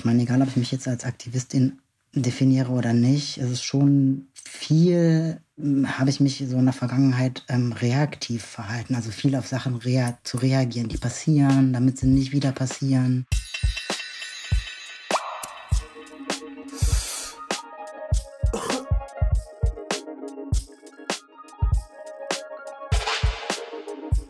[0.00, 1.78] Ich meine, egal ob ich mich jetzt als Aktivistin
[2.14, 7.44] definiere oder nicht, es ist schon viel, hm, habe ich mich so in der Vergangenheit
[7.50, 8.94] ähm, reaktiv verhalten.
[8.94, 13.26] Also viel auf Sachen rea zu reagieren, die passieren, damit sie nicht wieder passieren.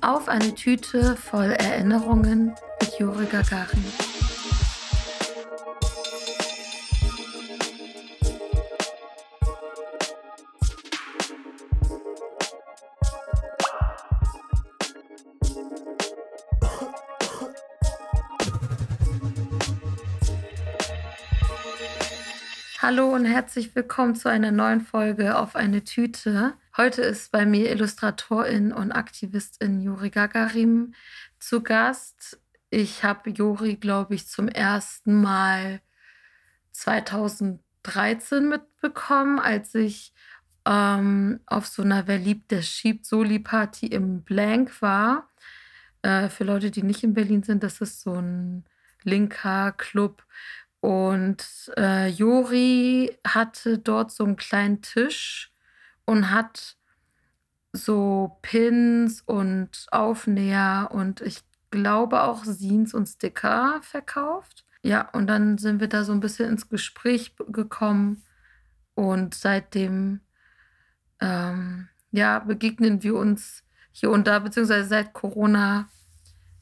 [0.00, 3.84] Auf eine Tüte voll Erinnerungen mit Juri Gagarin.
[22.90, 26.54] Hallo und herzlich willkommen zu einer neuen Folge auf eine Tüte.
[26.76, 30.96] Heute ist bei mir Illustratorin und Aktivistin Juri Gagarin
[31.38, 32.40] zu Gast.
[32.68, 35.80] Ich habe Juri, glaube ich, zum ersten Mal
[36.72, 40.12] 2013 mitbekommen, als ich
[40.66, 45.28] ähm, auf so einer Wer liebt, der schiebt Soli-Party im Blank war.
[46.02, 48.64] Äh, für Leute, die nicht in Berlin sind, das ist so ein
[49.04, 50.24] linker Club,
[50.80, 51.44] und
[51.76, 55.52] äh, Jori hatte dort so einen kleinen Tisch
[56.06, 56.76] und hat
[57.72, 64.64] so Pins und Aufnäher und ich glaube auch Scenes und Sticker verkauft.
[64.82, 68.22] Ja, und dann sind wir da so ein bisschen ins Gespräch gekommen
[68.94, 70.20] und seitdem
[71.20, 75.88] ähm, ja, begegnen wir uns hier und da, beziehungsweise seit Corona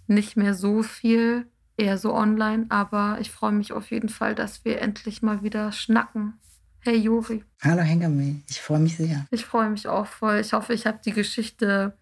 [0.09, 1.47] nicht mehr so viel
[1.79, 5.73] eher so online, aber ich freue mich auf jeden Fall, dass wir endlich mal wieder
[5.73, 6.35] schnacken.
[6.81, 7.45] Hey Juri.
[7.63, 9.27] Hallo Hengame, ich freue mich sehr.
[9.31, 10.39] Ich freue mich auch voll.
[10.41, 11.97] Ich hoffe, ich habe die Geschichte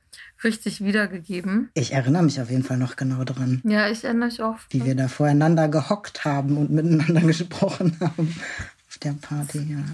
[0.45, 1.71] richtig wiedergegeben.
[1.75, 3.61] Ich erinnere mich auf jeden Fall noch genau dran.
[3.65, 4.57] Ja, ich erinnere mich auch.
[4.71, 8.35] Wie wir da voreinander gehockt haben und miteinander gesprochen haben
[8.89, 9.85] auf der Party, ja.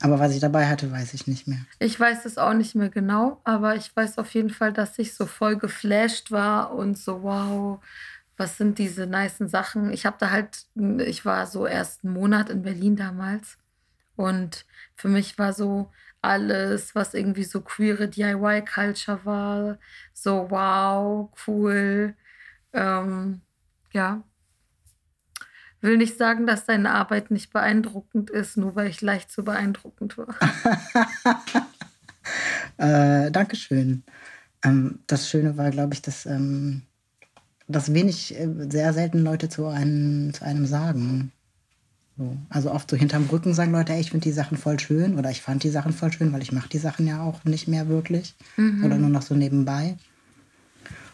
[0.00, 1.60] Aber was ich dabei hatte, weiß ich nicht mehr.
[1.78, 5.14] Ich weiß es auch nicht mehr genau, aber ich weiß auf jeden Fall, dass ich
[5.14, 7.80] so voll geflasht war und so, wow,
[8.36, 9.92] was sind diese nicen Sachen?
[9.92, 13.58] Ich habe da halt, ich war so erst einen Monat in Berlin damals
[14.16, 14.66] und
[14.96, 15.90] für mich war so
[16.22, 19.78] alles, was irgendwie so queere DIY-Culture war,
[20.12, 22.14] so wow, cool.
[22.72, 23.40] Ähm,
[23.92, 24.22] ja.
[25.80, 30.16] Will nicht sagen, dass deine Arbeit nicht beeindruckend ist, nur weil ich leicht zu beeindruckend
[30.16, 30.36] war.
[33.26, 34.04] äh, Dankeschön.
[34.64, 36.82] Ähm, das Schöne war, glaube ich, dass ähm,
[37.72, 41.32] dass wenig, äh, sehr selten Leute zu einem, zu einem sagen.
[42.18, 42.36] So.
[42.50, 45.30] Also oft so hinterm Rücken sagen Leute, ey, ich finde die Sachen voll schön oder
[45.30, 47.88] ich fand die Sachen voll schön, weil ich mache die Sachen ja auch nicht mehr
[47.88, 48.84] wirklich mhm.
[48.84, 49.96] oder nur noch so nebenbei.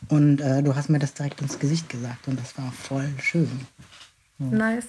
[0.09, 3.49] Und äh, du hast mir das direkt ins Gesicht gesagt und das war voll schön.
[4.39, 4.47] So.
[4.47, 4.89] Nice.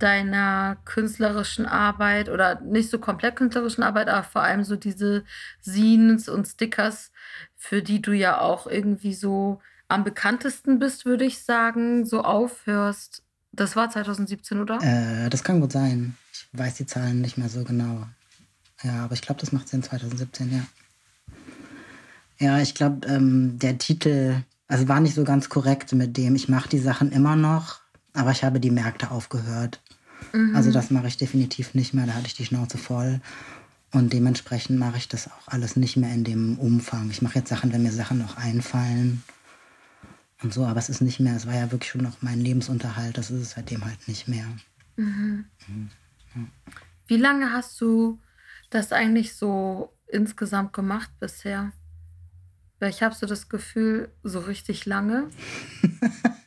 [0.03, 5.25] deiner künstlerischen Arbeit oder nicht so komplett künstlerischen Arbeit, aber vor allem so diese
[5.63, 7.13] Scenes und Stickers,
[7.57, 13.23] für die du ja auch irgendwie so am bekanntesten bist, würde ich sagen, so aufhörst.
[13.53, 14.79] Das war 2017, oder?
[14.83, 16.17] Äh, das kann gut sein.
[16.33, 18.07] Ich weiß die Zahlen nicht mehr so genau.
[18.83, 20.67] Ja, aber ich glaube, das macht Sinn 2017, ja.
[22.39, 26.49] Ja, ich glaube, ähm, der Titel, also war nicht so ganz korrekt mit dem, ich
[26.49, 27.83] mache die Sachen immer noch,
[28.15, 29.81] aber ich habe die Märkte aufgehört.
[30.33, 30.57] Mhm.
[30.57, 32.07] Also das mache ich definitiv nicht mehr.
[32.07, 33.21] Da hatte ich die Schnauze voll.
[33.93, 37.11] Und dementsprechend mache ich das auch alles nicht mehr in dem Umfang.
[37.11, 39.23] Ich mache jetzt Sachen, wenn mir Sachen noch einfallen
[40.43, 43.17] und so, aber es ist nicht mehr, es war ja wirklich schon noch mein Lebensunterhalt,
[43.19, 44.47] das ist es seitdem halt nicht mehr.
[44.97, 45.45] Mhm.
[45.69, 45.91] Mhm.
[46.35, 46.43] Ja.
[47.07, 48.19] Wie lange hast du
[48.71, 51.73] das eigentlich so insgesamt gemacht bisher?
[52.81, 55.29] Weil ich habe so das Gefühl, so richtig lange.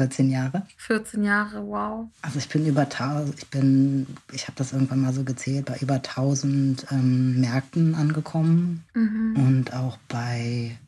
[0.00, 0.66] 14 Jahre.
[0.78, 2.08] 14 Jahre, wow.
[2.22, 5.76] Also ich bin über 1000, ich bin, ich habe das irgendwann mal so gezählt, bei
[5.76, 9.36] über 1000 ähm, Märkten angekommen mhm.
[9.36, 10.78] und auch bei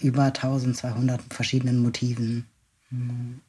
[0.00, 2.46] über 1200 verschiedenen Motiven.
[2.90, 3.40] Mhm.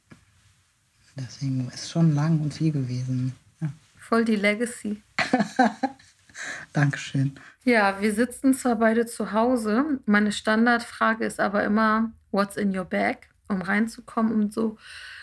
[1.16, 3.34] Deswegen ist schon lang und viel gewesen.
[3.60, 3.68] Ja.
[3.98, 5.02] Voll die Legacy.
[6.72, 7.38] Dankeschön.
[7.64, 10.00] Ja, wir sitzen zwar beide zu Hause.
[10.06, 13.28] Meine Standardfrage ist aber immer, what's in your bag?
[13.48, 14.76] Um reinzukommen, um so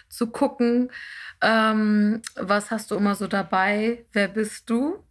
[0.10, 0.92] zu gucken,
[1.42, 5.04] ähm, was hast du immer so dabei, wer bist du?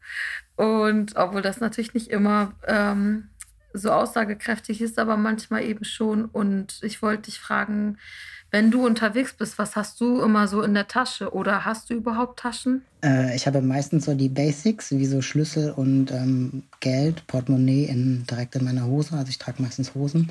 [0.56, 3.30] Und obwohl das natürlich nicht immer ähm,
[3.72, 6.26] so aussagekräftig ist, aber manchmal eben schon.
[6.26, 7.96] Und ich wollte dich fragen,
[8.52, 11.32] Wenn du unterwegs bist, was hast du immer so in der Tasche?
[11.32, 12.82] Oder hast du überhaupt Taschen?
[13.04, 18.26] Äh, ich habe meistens so die Basics, wie so Schlüssel und ähm, Geld, Portemonnaie in,
[18.28, 19.16] direkt in meiner Hose.
[19.16, 20.30] Also ich trage meistens Hosen.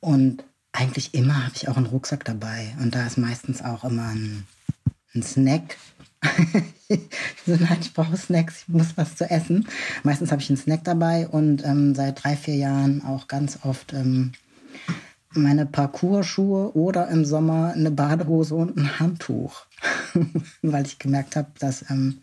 [0.00, 2.74] Und eigentlich immer habe ich auch einen Rucksack dabei.
[2.80, 4.46] Und da ist meistens auch immer ein,
[5.14, 5.76] ein Snack.
[7.46, 9.68] so, nein, ich brauche Snacks, ich muss was zu essen.
[10.02, 13.92] Meistens habe ich einen Snack dabei und ähm, seit drei, vier Jahren auch ganz oft
[13.92, 14.32] ähm,
[15.30, 19.66] meine Parcourschuhe oder im Sommer eine Badehose und ein Handtuch.
[20.62, 22.18] Weil ich gemerkt habe, dass ähm,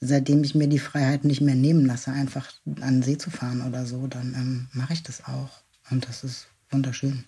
[0.00, 3.62] seitdem ich mir die Freiheit nicht mehr nehmen lasse, einfach an den See zu fahren
[3.66, 5.62] oder so, dann ähm, mache ich das auch.
[5.90, 7.24] Und das ist wunderschön.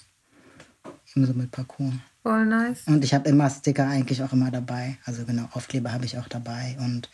[1.14, 1.94] Ebenso mit Parcours.
[2.22, 2.86] Voll nice.
[2.86, 4.98] Und ich habe immer Sticker eigentlich auch immer dabei.
[5.04, 6.76] Also genau, Aufkleber habe ich auch dabei.
[6.80, 7.08] Und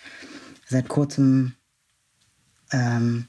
[0.67, 1.55] seit kurzem
[2.73, 3.27] ähm,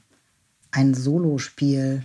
[0.72, 2.04] ein Solospiel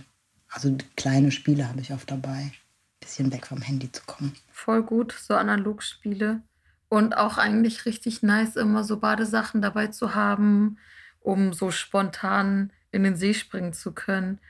[0.50, 2.52] also kleine Spiele habe ich oft dabei.
[2.98, 4.34] Bisschen weg vom Handy zu kommen.
[4.52, 6.42] Voll gut, so Analogspiele.
[6.88, 10.76] Und auch eigentlich richtig nice, immer so Badesachen dabei zu haben,
[11.20, 14.40] um so spontan in den See springen zu können.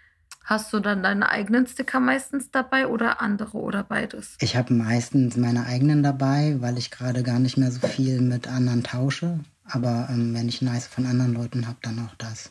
[0.44, 4.36] Hast du dann deine eigenen Sticker meistens dabei oder andere oder beides?
[4.40, 8.48] Ich habe meistens meine eigenen dabei, weil ich gerade gar nicht mehr so viel mit
[8.48, 9.40] anderen tausche.
[9.64, 12.50] Aber ähm, wenn ich nice von anderen Leuten habe, dann auch das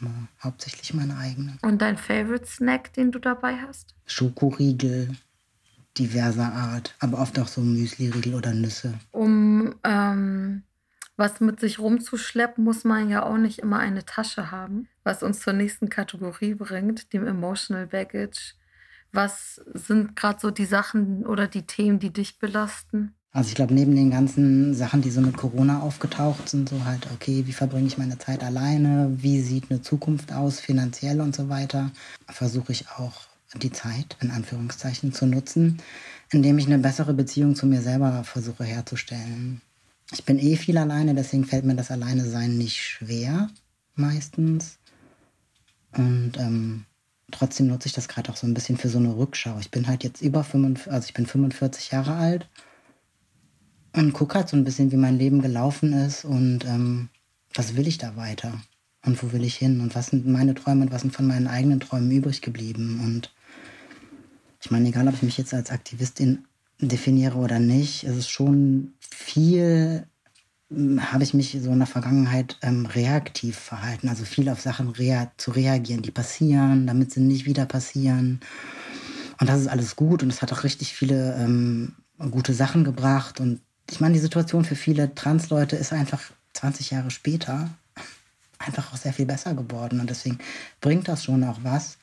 [0.00, 0.10] aber
[0.42, 1.58] hauptsächlich meine eigenen.
[1.62, 3.94] Und dein Favorite Snack, den du dabei hast?
[4.06, 5.10] Schokoriegel
[5.96, 8.94] diverser Art, aber oft auch so Müsli-Riegel oder Nüsse.
[9.12, 10.64] Um ähm,
[11.16, 15.40] was mit sich rumzuschleppen, muss man ja auch nicht immer eine Tasche haben, was uns
[15.40, 18.54] zur nächsten Kategorie bringt, dem Emotional Baggage.
[19.12, 23.14] Was sind gerade so die Sachen oder die Themen, die dich belasten?
[23.30, 27.08] Also ich glaube, neben den ganzen Sachen, die so mit Corona aufgetaucht sind, so halt,
[27.12, 31.48] okay, wie verbringe ich meine Zeit alleine, wie sieht eine Zukunft aus, finanziell und so
[31.48, 31.90] weiter,
[32.28, 33.26] versuche ich auch
[33.56, 35.78] die Zeit, in Anführungszeichen, zu nutzen,
[36.30, 39.60] indem ich eine bessere Beziehung zu mir selber versuche herzustellen.
[40.14, 43.50] Ich bin eh viel alleine, deswegen fällt mir das Alleine sein nicht schwer,
[43.96, 44.78] meistens.
[45.96, 46.84] Und ähm,
[47.32, 49.58] trotzdem nutze ich das gerade auch so ein bisschen für so eine Rückschau.
[49.58, 52.48] Ich bin halt jetzt über 45, also ich bin 45 Jahre alt
[53.92, 57.08] und gucke halt so ein bisschen, wie mein Leben gelaufen ist und ähm,
[57.52, 58.62] was will ich da weiter
[59.04, 61.48] und wo will ich hin und was sind meine Träume und was sind von meinen
[61.48, 63.00] eigenen Träumen übrig geblieben.
[63.04, 63.34] Und
[64.62, 66.44] ich meine, egal ob ich mich jetzt als Aktivistin
[66.80, 70.06] definiere oder nicht, es ist schon viel,
[70.70, 74.88] hm, habe ich mich so in der Vergangenheit ähm, reaktiv verhalten, also viel auf Sachen
[74.90, 78.40] rea zu reagieren, die passieren, damit sie nicht wieder passieren.
[79.40, 81.94] Und das ist alles gut und es hat auch richtig viele ähm,
[82.30, 83.60] gute Sachen gebracht und
[83.90, 86.20] ich meine, die Situation für viele Transleute ist einfach
[86.54, 87.70] 20 Jahre später
[88.58, 90.00] einfach auch sehr viel besser geworden.
[90.00, 90.38] Und deswegen
[90.80, 91.98] bringt das schon auch was.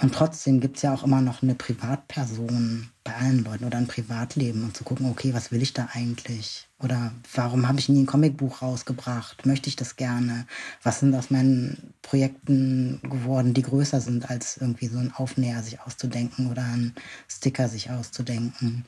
[0.00, 3.86] Und trotzdem gibt es ja auch immer noch eine Privatperson bei allen Leuten oder ein
[3.86, 6.68] Privatleben und zu gucken, okay, was will ich da eigentlich?
[6.80, 9.46] Oder warum habe ich nie ein Comicbuch rausgebracht?
[9.46, 10.46] Möchte ich das gerne?
[10.82, 15.80] Was sind aus meinen Projekten geworden, die größer sind, als irgendwie so ein Aufnäher sich
[15.80, 16.94] auszudenken oder ein
[17.28, 18.84] Sticker sich auszudenken?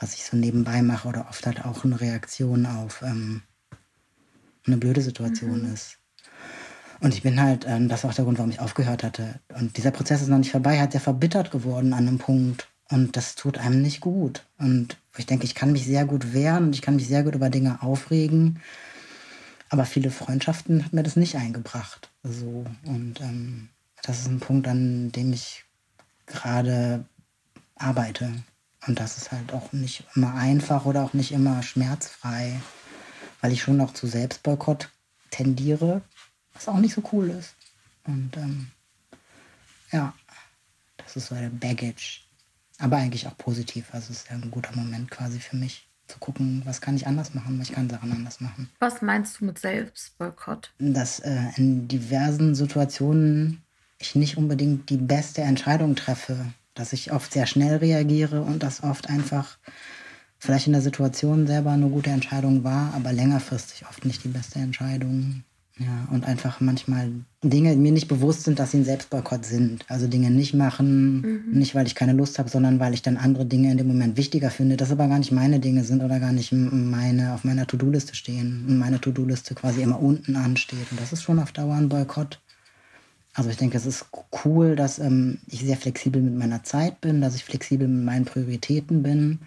[0.00, 3.42] was ich so nebenbei mache oder oft halt auch eine Reaktion auf ähm,
[4.66, 5.74] eine blöde Situation mhm.
[5.74, 5.98] ist.
[7.00, 9.40] Und ich bin halt, ähm, das war auch der Grund, warum ich aufgehört hatte.
[9.58, 12.68] Und dieser Prozess ist noch nicht vorbei, hat sehr verbittert geworden an einem Punkt.
[12.90, 14.44] Und das tut einem nicht gut.
[14.58, 17.34] Und ich denke, ich kann mich sehr gut wehren und ich kann mich sehr gut
[17.34, 18.60] über Dinge aufregen.
[19.70, 22.10] Aber viele Freundschaften hat mir das nicht eingebracht.
[22.22, 22.64] So.
[22.84, 23.68] Und ähm,
[24.02, 25.64] das ist ein Punkt, an dem ich
[26.26, 27.04] gerade
[27.76, 28.32] arbeite.
[28.86, 32.60] Und das ist halt auch nicht immer einfach oder auch nicht immer schmerzfrei,
[33.40, 34.90] weil ich schon noch zu Selbstboykott
[35.30, 36.02] tendiere,
[36.54, 37.54] was auch nicht so cool ist.
[38.04, 38.70] Und ähm,
[39.92, 40.14] ja,
[40.96, 42.20] das ist so der Baggage.
[42.78, 43.88] Aber eigentlich auch positiv.
[43.92, 47.06] Also es ist ja ein guter Moment quasi für mich zu gucken, was kann ich
[47.06, 48.68] anders machen, ich kann Sachen anders machen.
[48.80, 50.72] Was meinst du mit Selbstboykott?
[50.78, 53.62] Dass äh, in diversen Situationen
[53.98, 58.82] ich nicht unbedingt die beste Entscheidung treffe, dass ich oft sehr schnell reagiere und das
[58.82, 59.58] oft einfach
[60.38, 64.58] vielleicht in der Situation selber eine gute Entscheidung war, aber längerfristig oft nicht die beste
[64.58, 65.44] Entscheidung.
[65.80, 67.10] Ja, und einfach manchmal
[67.42, 69.82] Dinge mir nicht bewusst sind, dass sie ein Selbstboykott sind.
[69.88, 71.58] Also Dinge nicht machen, mhm.
[71.58, 74.18] nicht weil ich keine Lust habe, sondern weil ich dann andere Dinge in dem Moment
[74.18, 77.66] wichtiger finde, das aber gar nicht meine Dinge sind oder gar nicht meine auf meiner
[77.66, 80.90] To-Do-Liste stehen und meine To-Do-Liste quasi immer unten ansteht.
[80.90, 82.40] Und das ist schon auf Dauer ein Boykott.
[83.32, 84.04] Also ich denke, es ist
[84.44, 88.26] cool, dass ähm, ich sehr flexibel mit meiner Zeit bin, dass ich flexibel mit meinen
[88.26, 89.38] Prioritäten bin.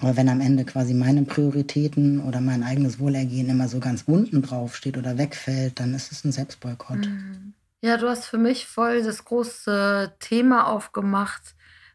[0.00, 4.42] Aber wenn am Ende quasi meine Prioritäten oder mein eigenes Wohlergehen immer so ganz unten
[4.42, 7.08] drauf steht oder wegfällt, dann ist es ein Selbstboykott.
[7.08, 7.54] Mhm.
[7.80, 11.54] Ja, du hast für mich voll das große Thema aufgemacht,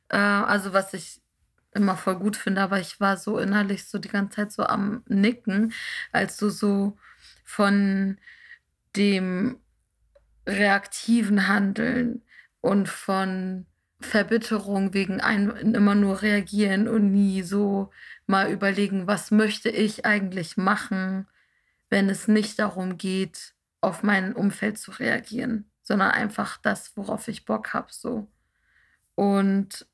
[0.09, 1.21] Äh, also was ich
[1.73, 5.01] immer voll gut finde, aber ich war so innerlich so die ganze Zeit so am
[5.07, 5.73] Nicken,
[6.11, 6.97] als du so
[7.45, 8.17] von
[8.95, 9.59] dem
[10.47, 12.23] reaktiven Handeln
[12.61, 13.65] und von
[14.03, 17.89] Verbitterung wegen ein, immer nur reagieren und nie so
[18.27, 21.27] mal überlegen, was möchte ich eigentlich machen,
[21.89, 27.45] wenn es nicht darum geht, auf mein Umfeld zu reagieren, sondern einfach das, worauf ich
[27.45, 28.27] Bock habe, so.
[29.15, 29.85] Und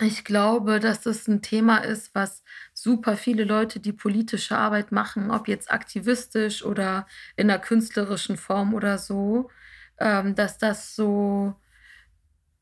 [0.00, 5.30] ich glaube, dass das ein Thema ist, was super viele Leute, die politische Arbeit machen,
[5.30, 9.50] ob jetzt aktivistisch oder in einer künstlerischen Form oder so,
[9.98, 11.54] ähm, dass das so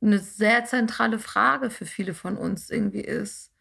[0.03, 3.53] eine sehr zentrale Frage für viele von uns irgendwie ist.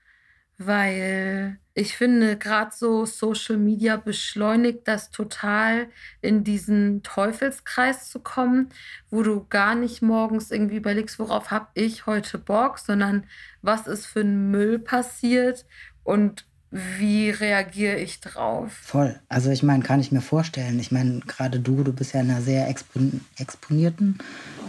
[0.58, 5.88] Weil ich finde, gerade so Social Media beschleunigt das total,
[6.22, 8.70] in diesen Teufelskreis zu kommen,
[9.10, 13.24] wo du gar nicht morgens irgendwie überlegst, worauf habe ich heute Bock, sondern
[13.62, 15.66] was ist für ein Müll passiert
[16.04, 18.74] und wie reagiere ich drauf?
[18.74, 19.20] Voll.
[19.30, 20.80] Also ich meine, kann ich mir vorstellen.
[20.80, 24.20] Ich meine, gerade du, du bist ja in einer sehr expon exponierten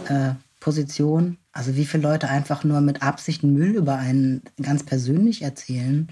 [0.07, 0.31] äh,
[0.61, 1.37] Position.
[1.51, 6.07] Also wie viele Leute einfach nur mit Absichten Müll über einen ganz persönlich erzählen.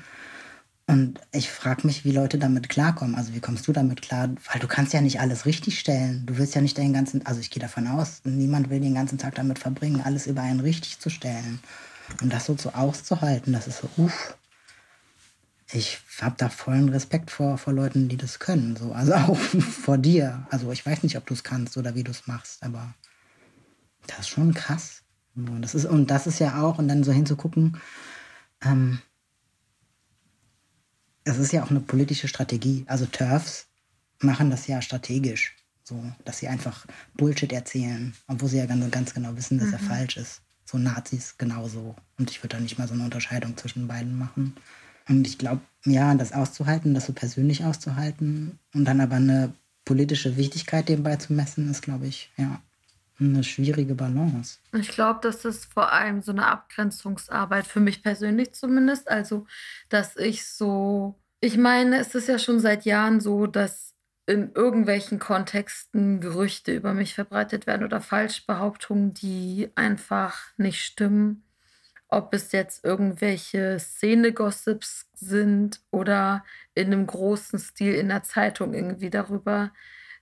[0.88, 3.16] Und ich frage mich, wie Leute damit klarkommen.
[3.16, 4.30] Also wie kommst du damit klar?
[4.52, 6.26] Weil du kannst ja nicht alles richtig stellen.
[6.26, 9.20] Du willst ja nicht den ganzen, also ich gehe davon aus, niemand will den ganzen
[9.20, 11.60] Tag damit verbringen, alles über einen richtig zu stellen.
[12.22, 14.36] Und das so zu auszuhalten, das ist so, uff.
[15.72, 18.76] Ich habe da vollen Respekt vor, vor Leuten, die das können.
[18.76, 18.92] So.
[18.92, 19.38] Also auch
[19.84, 20.48] vor dir.
[20.50, 22.96] Also ich weiß nicht, ob du es kannst oder wie du es machst, aber
[24.10, 25.04] das ist schon krass.
[25.36, 27.78] Das ist, und das ist ja auch, und dann so hinzugucken,
[28.62, 29.00] ähm,
[31.24, 32.84] es ist ja auch eine politische Strategie.
[32.88, 33.68] Also TERFs
[34.20, 36.86] machen das ja strategisch, so, dass sie einfach
[37.16, 39.74] Bullshit erzählen, obwohl sie ja ganz, ganz genau wissen, dass mhm.
[39.74, 40.42] er falsch ist.
[40.66, 41.96] So Nazis genauso.
[42.18, 44.56] Und ich würde da nicht mal so eine Unterscheidung zwischen beiden machen.
[45.08, 49.54] Und ich glaube, ja, das auszuhalten, das so persönlich auszuhalten und dann aber eine
[49.86, 52.62] politische Wichtigkeit dem beizumessen, ist, glaube ich, ja,
[53.20, 54.60] eine schwierige Balance.
[54.74, 59.10] Ich glaube, das ist vor allem so eine Abgrenzungsarbeit für mich persönlich zumindest.
[59.10, 59.46] Also,
[59.90, 63.94] dass ich so, ich meine, es ist ja schon seit Jahren so, dass
[64.26, 71.44] in irgendwelchen Kontexten Gerüchte über mich verbreitet werden oder Falschbehauptungen, die einfach nicht stimmen.
[72.08, 76.44] Ob es jetzt irgendwelche Szene-Gossips sind oder
[76.76, 79.72] in einem großen Stil in der Zeitung irgendwie darüber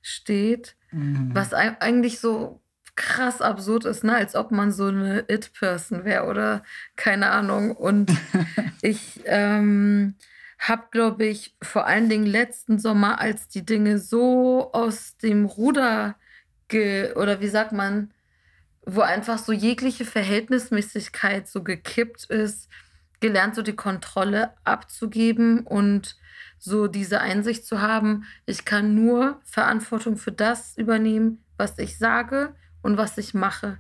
[0.02, 0.76] steht.
[0.92, 1.32] Mhm.
[1.34, 2.62] Was eigentlich so
[2.98, 4.16] krass absurd ist, ne?
[4.16, 6.64] als ob man so eine It-Person wäre oder
[6.98, 7.72] keine Ahnung.
[7.72, 8.12] Und
[8.82, 10.16] ich ähm,
[10.60, 16.16] habe, glaube ich, vor allen Dingen letzten Sommer, als die Dinge so aus dem Ruder
[16.68, 18.12] ge oder wie sagt man,
[18.86, 22.68] wo einfach so jegliche Verhältnismäßigkeit so gekippt ist,
[23.20, 26.18] gelernt, so die Kontrolle abzugeben und
[26.58, 32.56] so diese Einsicht zu haben, ich kann nur Verantwortung für das übernehmen, was ich sage
[32.82, 33.80] und was ich mache.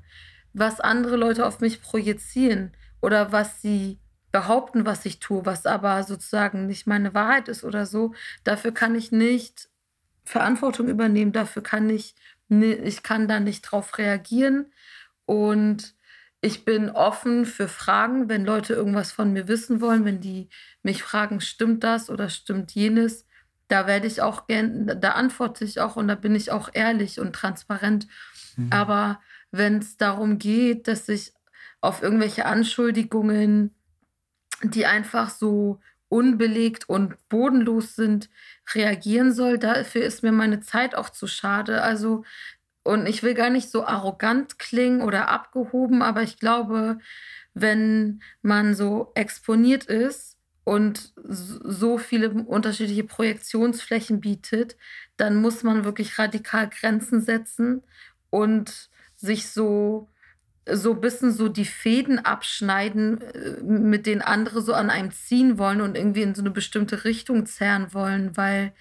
[0.54, 4.00] Was andere Leute auf mich projizieren oder was sie
[4.32, 8.13] behaupten, was ich tue, was aber sozusagen nicht meine Wahrheit ist oder so,
[8.44, 9.70] dafür kann ich nicht
[10.24, 12.16] Verantwortung übernehmen, dafür kann ich,
[12.50, 14.72] ich kann da nicht drauf reagieren
[15.25, 15.96] und
[16.42, 20.50] ich bin offen für Fragen, wenn Leute irgendwas von mir wissen wollen, wenn die
[20.84, 23.25] mich fragen, stimmt das oder stimmt jenes,
[23.68, 27.20] da werde ich auch gern, da antworte ich auch und da bin ich auch ehrlich
[27.20, 28.08] und transparent.
[28.57, 28.71] Mhm.
[28.71, 29.21] Aber
[29.51, 31.33] wenn es darum geht, dass ich
[31.81, 33.73] auf irgendwelche Anschuldigungen,
[34.63, 38.29] die einfach so unbelegt und bodenlos sind,
[38.73, 41.81] reagieren soll, dafür ist mir meine Zeit auch zu schade.
[41.83, 42.23] Also,
[42.83, 46.99] und ich will gar nicht so arrogant klingen oder abgehoben, aber ich glaube,
[47.53, 54.77] wenn man so exponiert ist und so viele unterschiedliche Projektionsflächen bietet,
[55.17, 57.83] dann muss man wirklich radikal Grenzen setzen
[58.29, 60.10] und sich so
[60.69, 65.57] so ein bisschen so die Fäden abschneiden, äh, mit denen andere so an einem ziehen
[65.57, 68.74] wollen und irgendwie in so eine bestimmte Richtung zerren wollen, weil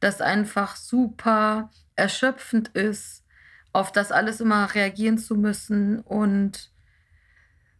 [0.00, 3.24] das einfach super erschöpfend ist,
[3.72, 6.70] auf das alles immer reagieren zu müssen und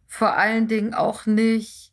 [0.07, 1.91] vor allen Dingen auch nicht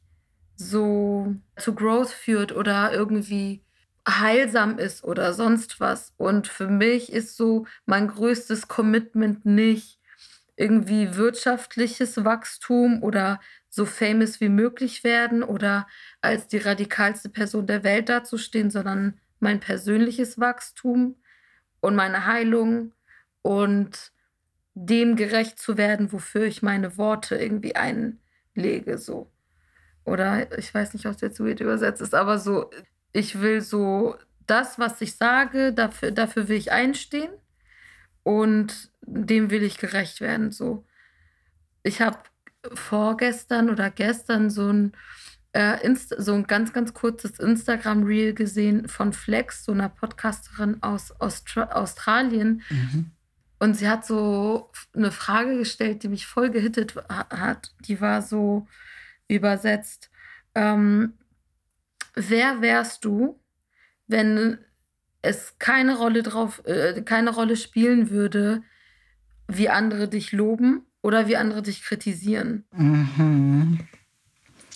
[0.57, 3.62] so zu Growth führt oder irgendwie
[4.09, 6.12] heilsam ist oder sonst was.
[6.16, 9.99] Und für mich ist so mein größtes Commitment nicht
[10.57, 15.87] irgendwie wirtschaftliches Wachstum oder so famous wie möglich werden oder
[16.21, 21.16] als die radikalste Person der Welt dazustehen, sondern mein persönliches Wachstum
[21.80, 22.92] und meine Heilung
[23.42, 24.12] und
[24.75, 28.21] dem gerecht zu werden, wofür ich meine Worte irgendwie einlegen
[28.54, 29.30] lege, so.
[30.04, 32.71] Oder ich weiß nicht, ob es jetzt weird übersetzt ist, aber so,
[33.12, 37.31] ich will so das, was ich sage, dafür, dafür will ich einstehen
[38.23, 40.50] und dem will ich gerecht werden.
[40.50, 40.85] So,
[41.83, 42.19] ich habe
[42.75, 44.93] vorgestern oder gestern so ein
[45.52, 51.12] äh, Inst so ein ganz, ganz kurzes Instagram-Reel gesehen von Flex, so einer Podcasterin aus
[51.21, 52.62] Austra Australien.
[52.71, 53.11] Mhm.
[53.59, 57.75] Und sie hat so eine Frage gestellt, die mich voll gehittet hat.
[57.81, 58.67] Die war so
[59.29, 60.11] übersetzt.
[60.55, 61.14] Ähm,
[62.14, 63.40] wer wärst du,
[64.07, 64.59] wenn
[65.23, 68.62] es keine Rolle drauf, äh, keine Rolle spielen würde,
[69.49, 72.64] wie andere dich loben oder wie andere dich kritisieren?
[72.73, 73.81] Mhm.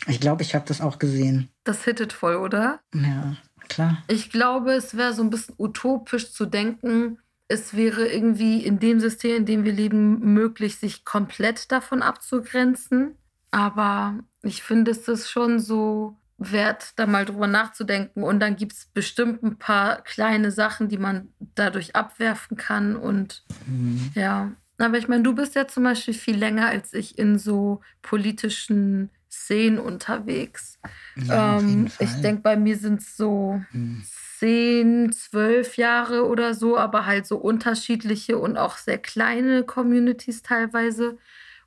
[0.06, 1.48] Ich glaube, ich habe das auch gesehen.
[1.64, 2.80] Das hittet voll, oder?
[2.94, 3.36] Ja,
[3.68, 4.02] klar.
[4.08, 9.00] Ich glaube, es wäre so ein bisschen utopisch zu denken, es wäre irgendwie in dem
[9.00, 13.16] System, in dem wir leben, möglich, sich komplett davon abzugrenzen.
[13.50, 16.16] Aber ich finde, es ist schon so
[16.52, 18.22] wert, da mal drüber nachzudenken.
[18.22, 22.96] Und dann gibt es bestimmt ein paar kleine Sachen, die man dadurch abwerfen kann.
[22.96, 24.10] Und mhm.
[24.14, 27.80] ja, aber ich meine, du bist ja zum Beispiel viel länger als ich in so
[28.02, 30.78] politischen Szenen unterwegs.
[31.16, 34.04] Ja, ähm, ich denke, bei mir sind es so mhm.
[34.38, 41.18] zehn, zwölf Jahre oder so, aber halt so unterschiedliche und auch sehr kleine Communities teilweise.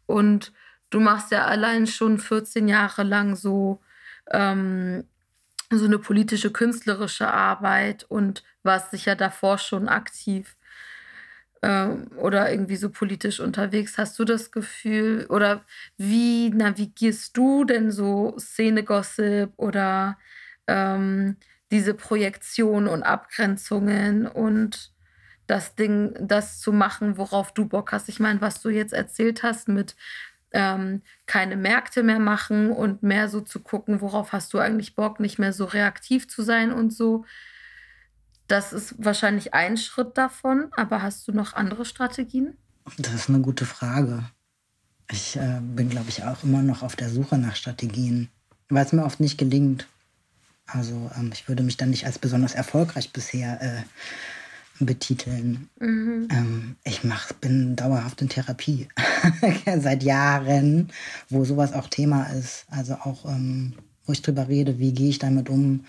[0.06, 0.54] Und
[0.90, 3.82] du machst ja allein schon 14 Jahre lang so,
[4.32, 5.06] ähm,
[5.70, 10.56] so eine politische, künstlerische Arbeit und warst sicher davor schon aktiv
[11.62, 13.98] ähm, oder irgendwie so politisch unterwegs.
[13.98, 15.66] Hast du das Gefühl oder
[15.98, 20.18] wie navigierst du denn so Szene-Gossip oder
[20.68, 21.38] ähm,
[21.72, 24.94] diese Projektion und Abgrenzungen und
[25.48, 28.10] das Ding, das zu machen, worauf du Bock hast?
[28.10, 29.96] Ich meine, was du jetzt erzählt hast mit
[30.58, 35.20] ähm, keine Märkte mehr machen und mehr so zu gucken, worauf hast du eigentlich Bock,
[35.20, 37.26] nicht mehr so reaktiv zu sein und so.
[38.48, 42.58] Das ist wahrscheinlich ein Schritt davon, aber hast du noch andere Strategien?
[42.98, 44.24] Das ist eine gute Frage.
[45.12, 48.30] Ich äh, bin, glaube ich, auch immer noch auf der Suche nach Strategien,
[48.70, 49.88] weil es mir oft nicht gelingt.
[50.66, 53.84] Also ähm, ich würde mich dann nicht als besonders erfolgreich bisher äh,
[54.80, 55.70] betiteln.
[55.80, 56.28] Mhm.
[56.32, 58.88] Ähm, ich mach, bin dauerhaft in Therapie.
[59.80, 60.90] Seit Jahren,
[61.30, 62.66] wo sowas auch Thema ist.
[62.70, 63.74] Also auch, ähm,
[64.06, 65.86] wo ich drüber rede, wie gehe ich damit um,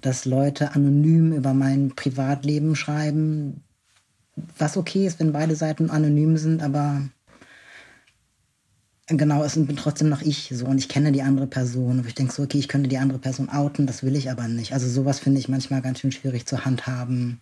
[0.00, 3.62] dass Leute anonym über mein Privatleben schreiben.
[4.58, 7.02] Was okay ist, wenn beide Seiten anonym sind, aber
[9.06, 12.00] genau, es bin trotzdem noch ich so und ich kenne die andere Person.
[12.00, 14.48] Und ich denke so, okay, ich könnte die andere Person outen, das will ich aber
[14.48, 14.72] nicht.
[14.72, 17.40] Also sowas finde ich manchmal ganz schön schwierig zu handhaben.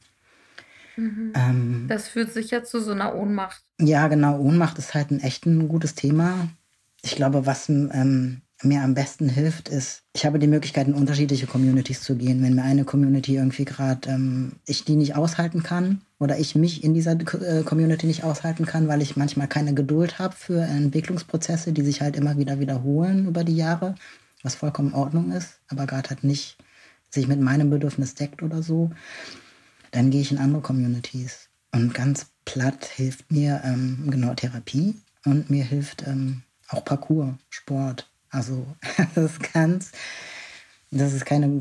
[0.96, 1.32] Mhm.
[1.34, 3.62] Ähm, das führt sicher zu so einer Ohnmacht.
[3.80, 4.38] Ja, genau.
[4.38, 6.48] Ohnmacht ist halt ein echt ein gutes Thema.
[7.02, 11.46] Ich glaube, was ähm, mir am besten hilft, ist, ich habe die Möglichkeit, in unterschiedliche
[11.46, 12.42] Communities zu gehen.
[12.42, 16.84] Wenn mir eine Community irgendwie gerade, ähm, ich die nicht aushalten kann oder ich mich
[16.84, 21.72] in dieser äh, Community nicht aushalten kann, weil ich manchmal keine Geduld habe für Entwicklungsprozesse,
[21.72, 23.94] die sich halt immer wieder wiederholen über die Jahre,
[24.42, 26.56] was vollkommen in Ordnung ist, aber gerade halt nicht
[27.10, 28.90] sich mit meinem Bedürfnis deckt oder so,
[29.92, 31.48] dann gehe ich in andere Communities.
[31.70, 38.10] Und ganz platt hilft mir ähm, genau Therapie und mir hilft ähm, auch Parcours, Sport.
[38.30, 38.66] Also
[39.14, 39.92] das ist ganz,
[40.90, 41.60] das ist keine,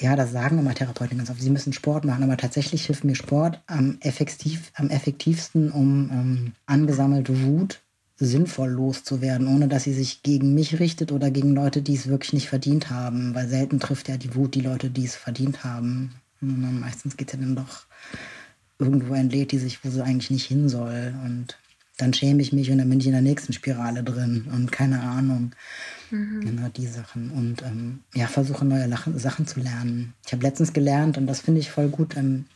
[0.00, 3.14] ja, das sagen immer Therapeuten ganz oft, sie müssen Sport machen, aber tatsächlich hilft mir
[3.14, 7.82] Sport am, effektiv, am effektivsten, um ähm, angesammelte Wut
[8.20, 12.34] sinnvoll loszuwerden, ohne dass sie sich gegen mich richtet oder gegen Leute, die es wirklich
[12.34, 16.14] nicht verdient haben, weil selten trifft ja die Wut die Leute, die es verdient haben.
[16.40, 17.86] Und meistens geht es ja dann doch
[18.78, 21.14] irgendwo entlädt die sich, wo sie eigentlich nicht hin soll.
[21.24, 21.58] Und
[21.98, 25.02] dann schäme ich mich und dann bin ich in der nächsten Spirale drin und keine
[25.02, 25.52] Ahnung.
[26.10, 26.40] Mhm.
[26.40, 27.30] Genau die Sachen.
[27.30, 30.14] Und ähm, ja, versuche neue Lachen, Sachen zu lernen.
[30.26, 32.16] Ich habe letztens gelernt und das finde ich voll gut.
[32.16, 32.46] Ähm,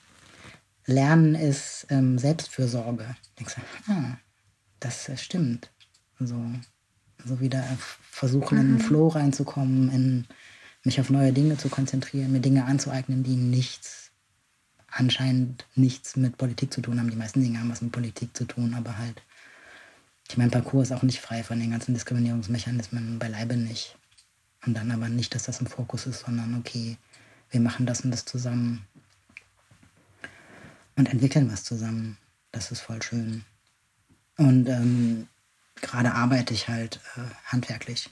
[0.86, 3.16] Lernen ist ähm, Selbstfürsorge.
[3.38, 4.16] Ich sage, ah,
[4.80, 5.70] das äh, stimmt.
[6.18, 6.36] So,
[7.24, 7.64] so wieder
[8.10, 8.60] versuchen, mhm.
[8.60, 8.86] in den mhm.
[8.86, 10.26] Flow reinzukommen, in
[10.84, 14.10] mich auf neue Dinge zu konzentrieren, mir Dinge anzueignen, die nichts,
[14.88, 17.10] anscheinend nichts mit Politik zu tun haben.
[17.10, 19.22] Die meisten Dinge haben was mit Politik zu tun, aber halt
[20.28, 23.96] ich meine, Parcours ist auch nicht frei von den ganzen Diskriminierungsmechanismen, beileibe nicht.
[24.66, 26.96] Und dann aber nicht, dass das im Fokus ist, sondern okay,
[27.50, 28.86] wir machen das und das zusammen
[30.96, 32.16] und entwickeln was zusammen.
[32.52, 33.44] Das ist voll schön.
[34.38, 35.28] Und ähm,
[35.76, 38.08] gerade arbeite ich halt äh, handwerklich,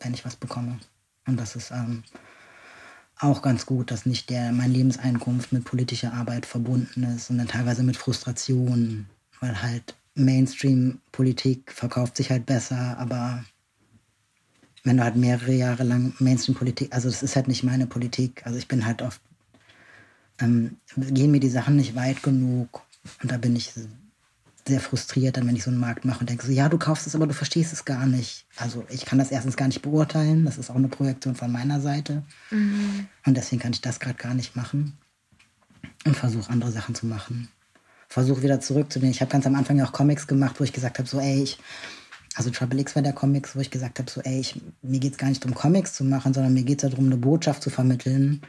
[0.00, 0.78] wenn ich was bekomme.
[1.26, 2.02] Und das ist ähm,
[3.18, 7.48] auch ganz gut, dass nicht der, meine Lebenseinkunft mit politischer Arbeit verbunden ist und dann
[7.48, 9.06] teilweise mit Frustration,
[9.40, 13.44] weil halt Mainstream-Politik verkauft sich halt besser, aber
[14.84, 18.42] wenn du halt mehrere Jahre lang Mainstream-Politik, also das ist halt nicht meine Politik.
[18.44, 19.20] Also ich bin halt oft,
[20.38, 22.82] ähm, gehen mir die Sachen nicht weit genug
[23.22, 23.72] und da bin ich
[24.66, 27.06] sehr frustriert, dann wenn ich so einen Markt mache und denke so, ja, du kaufst
[27.06, 28.46] es, aber du verstehst es gar nicht.
[28.56, 31.80] Also ich kann das erstens gar nicht beurteilen, das ist auch eine Projektion von meiner
[31.80, 33.06] Seite mhm.
[33.26, 34.96] und deswegen kann ich das gerade gar nicht machen
[36.04, 37.48] und versuche andere Sachen zu machen.
[38.08, 39.12] Versuche wieder zurückzunehmen.
[39.12, 41.42] Ich habe ganz am Anfang ja auch Comics gemacht, wo ich gesagt habe, so ey,
[41.42, 41.58] ich
[42.34, 45.12] also Trouble X war der Comics, wo ich gesagt habe, so, ey, ich, mir geht
[45.12, 47.70] es gar nicht darum, Comics zu machen, sondern mir geht es darum, eine Botschaft zu
[47.70, 48.42] vermitteln.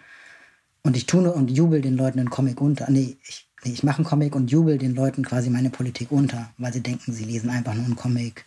[0.81, 2.89] Und ich tue und jubel den Leuten einen Comic unter.
[2.89, 6.73] Nee, ich, ich mache einen Comic und jubel den Leuten quasi meine Politik unter, weil
[6.73, 8.45] sie denken, sie lesen einfach nur einen Comic.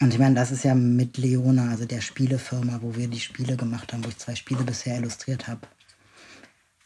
[0.00, 3.56] Und ich meine, das ist ja mit Leona, also der Spielefirma, wo wir die Spiele
[3.56, 5.60] gemacht haben, wo ich zwei Spiele bisher illustriert habe,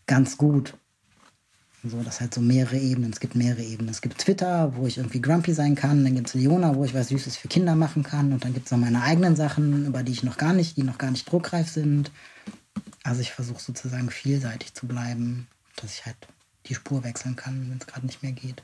[0.07, 0.75] ganz gut.
[1.83, 3.11] So, das halt so mehrere Ebenen.
[3.11, 3.91] Es gibt mehrere Ebenen.
[3.91, 6.05] Es gibt Twitter, wo ich irgendwie grumpy sein kann.
[6.05, 8.33] Dann gibt es Leona, wo ich was Süßes für Kinder machen kann.
[8.33, 10.83] Und dann gibt es noch meine eigenen Sachen, über die ich noch gar nicht, die
[10.83, 12.11] noch gar nicht druckreif sind.
[13.03, 16.17] Also ich versuche sozusagen vielseitig zu bleiben, dass ich halt
[16.67, 18.63] die Spur wechseln kann, wenn es gerade nicht mehr geht.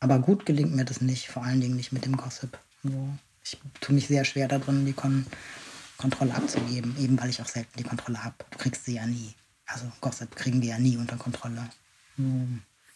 [0.00, 2.58] Aber gut gelingt mir das nicht, vor allen Dingen nicht mit dem Gossip.
[2.82, 3.08] So,
[3.42, 5.26] ich tue mich sehr schwer darin, die Kon
[5.96, 8.34] Kontrolle abzugeben, eben weil ich auch selten die Kontrolle habe.
[8.50, 9.34] Du kriegst sie ja nie.
[9.64, 11.70] Also Gossip kriegen wir ja nie unter Kontrolle.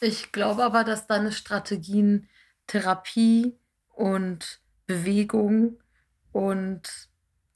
[0.01, 2.29] Ich glaube aber, dass deine Strategien
[2.67, 3.57] Therapie
[3.89, 5.79] und Bewegung
[6.33, 7.09] und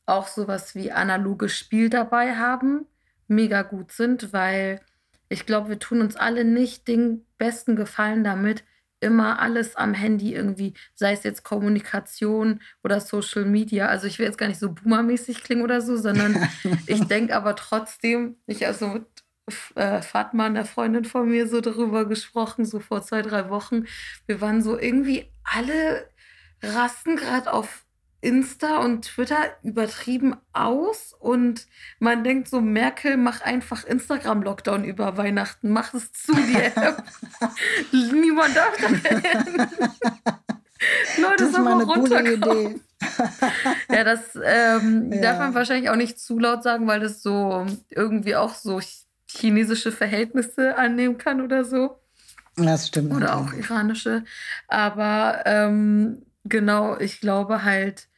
[0.07, 2.87] auch sowas wie analoges Spiel dabei haben,
[3.29, 4.81] mega gut sind, weil
[5.29, 8.65] ich glaube, wir tun uns alle nicht den besten Gefallen damit,
[9.01, 13.89] immer alles am Handy irgendwie, sei es jetzt Kommunikation oder Social Media.
[13.89, 16.49] Also ich will jetzt gar nicht so boomermäßig klingen oder so, sondern
[16.87, 19.07] ich denke aber trotzdem, ich also mit
[19.75, 23.85] äh, Fatma, einer Freundin von mir, so darüber gesprochen, so vor zwei, drei Wochen.
[24.27, 26.09] Wir waren so irgendwie alle
[26.63, 27.84] rasten gerade auf
[28.25, 31.67] Insta und Twitter übertrieben aus und
[31.99, 37.05] man denkt so, Merkel, mach einfach Instagram-Lockdown über Weihnachten, mach es zu, die App.
[37.93, 39.23] Niemand darf da hin.
[41.19, 42.81] Leute, das ist mal eine gute Idee.
[43.91, 45.21] ja, das ähm, ja.
[45.21, 48.81] darf man wahrscheinlich auch nicht zu laut sagen, weil das so irgendwie auch so
[49.31, 51.99] chinesische Verhältnisse annehmen kann oder so.
[52.57, 53.13] Das stimmt.
[53.13, 54.25] Oder auch iranische.
[54.69, 58.09] Aber ähm, genau, ich glaube halt,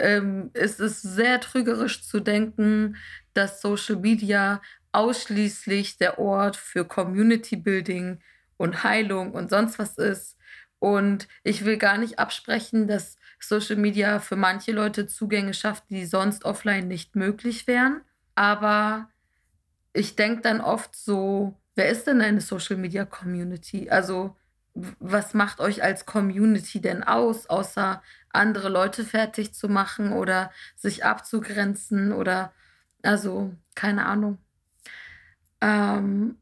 [0.00, 2.96] ähm, es ist sehr trügerisch zu denken,
[3.34, 4.60] dass Social Media
[4.92, 8.20] ausschließlich der Ort für Community Building
[8.56, 10.36] und Heilung und sonst was ist.
[10.78, 16.06] Und ich will gar nicht absprechen, dass Social Media für manche Leute Zugänge schafft, die
[16.06, 18.00] sonst offline nicht möglich wären.
[18.34, 19.08] Aber
[19.92, 23.90] ich denke dann oft so, wer ist denn eine Social Media Community?
[23.90, 24.36] Also,
[24.98, 31.04] was macht euch als Community denn aus, außer andere Leute fertig zu machen oder sich
[31.04, 32.52] abzugrenzen oder,
[33.02, 34.38] also, keine Ahnung.
[35.60, 36.36] Ähm,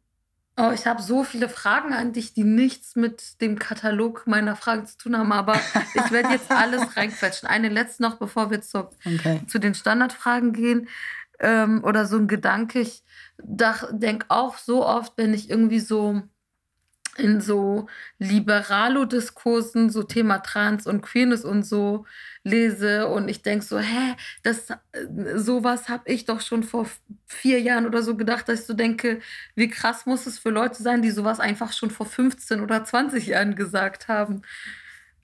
[0.56, 4.86] oh, ich habe so viele Fragen an dich, die nichts mit dem Katalog meiner Fragen
[4.86, 5.54] zu tun haben, aber
[5.94, 7.48] ich werde jetzt alles reinquetschen.
[7.48, 9.40] Eine letzte noch, bevor wir zu, okay.
[9.46, 10.88] zu den Standardfragen gehen
[11.40, 12.80] ähm, oder so ein Gedanke.
[12.80, 13.02] Ich
[13.38, 16.22] denke auch so oft, wenn ich irgendwie so
[17.18, 17.86] in so
[18.18, 22.04] Liberalo-Diskursen, so Thema Trans und Queerness und so
[22.44, 24.68] lese und ich denke so, hä, das,
[25.34, 26.86] sowas habe ich doch schon vor
[27.26, 29.20] vier Jahren oder so gedacht, dass ich so denke,
[29.54, 33.26] wie krass muss es für Leute sein, die sowas einfach schon vor 15 oder 20
[33.26, 34.42] Jahren gesagt haben.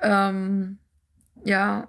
[0.00, 0.78] Ähm,
[1.44, 1.88] ja,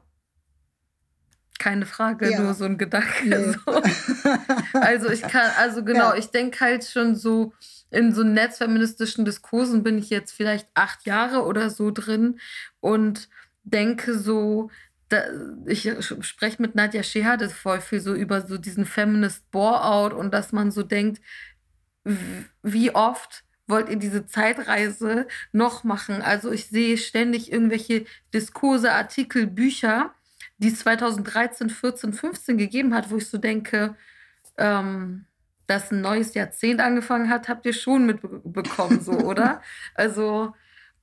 [1.60, 2.42] keine Frage, ja.
[2.42, 3.26] nur so ein Gedanke.
[3.26, 3.56] Nee.
[3.66, 4.80] So.
[4.80, 6.16] Also ich kann, also genau, ja.
[6.16, 7.54] ich denke halt schon so,
[7.96, 12.40] in so netzfeministischen Diskursen bin ich jetzt vielleicht acht Jahre oder so drin
[12.82, 13.30] und
[13.64, 14.70] denke so,
[15.08, 15.24] da,
[15.66, 15.90] ich
[16.22, 20.72] spreche mit Nadja Shehade voll viel so über so diesen Feminist Bore-out und dass man
[20.72, 21.22] so denkt,
[22.64, 26.22] wie oft wollt ihr diese Zeitreise noch machen?
[26.22, 30.14] Also ich sehe ständig irgendwelche Diskurse, Artikel, Bücher,
[30.58, 33.96] die es 2013, 14, 15 gegeben hat, wo ich so denke,
[34.58, 35.26] ähm,
[35.68, 39.62] dass ein neues Jahrzehnt angefangen hat, habt ihr schon mitbekommen, so, oder?
[39.94, 40.54] Also,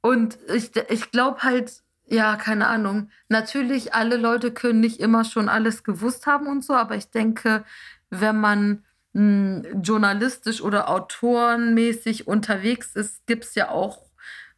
[0.01, 3.11] und ich, ich glaube halt, ja, keine Ahnung.
[3.29, 7.65] Natürlich, alle Leute können nicht immer schon alles gewusst haben und so, aber ich denke,
[8.11, 14.11] wenn man mh, hm, journalistisch oder autorenmäßig unterwegs ist, gibt es ja auch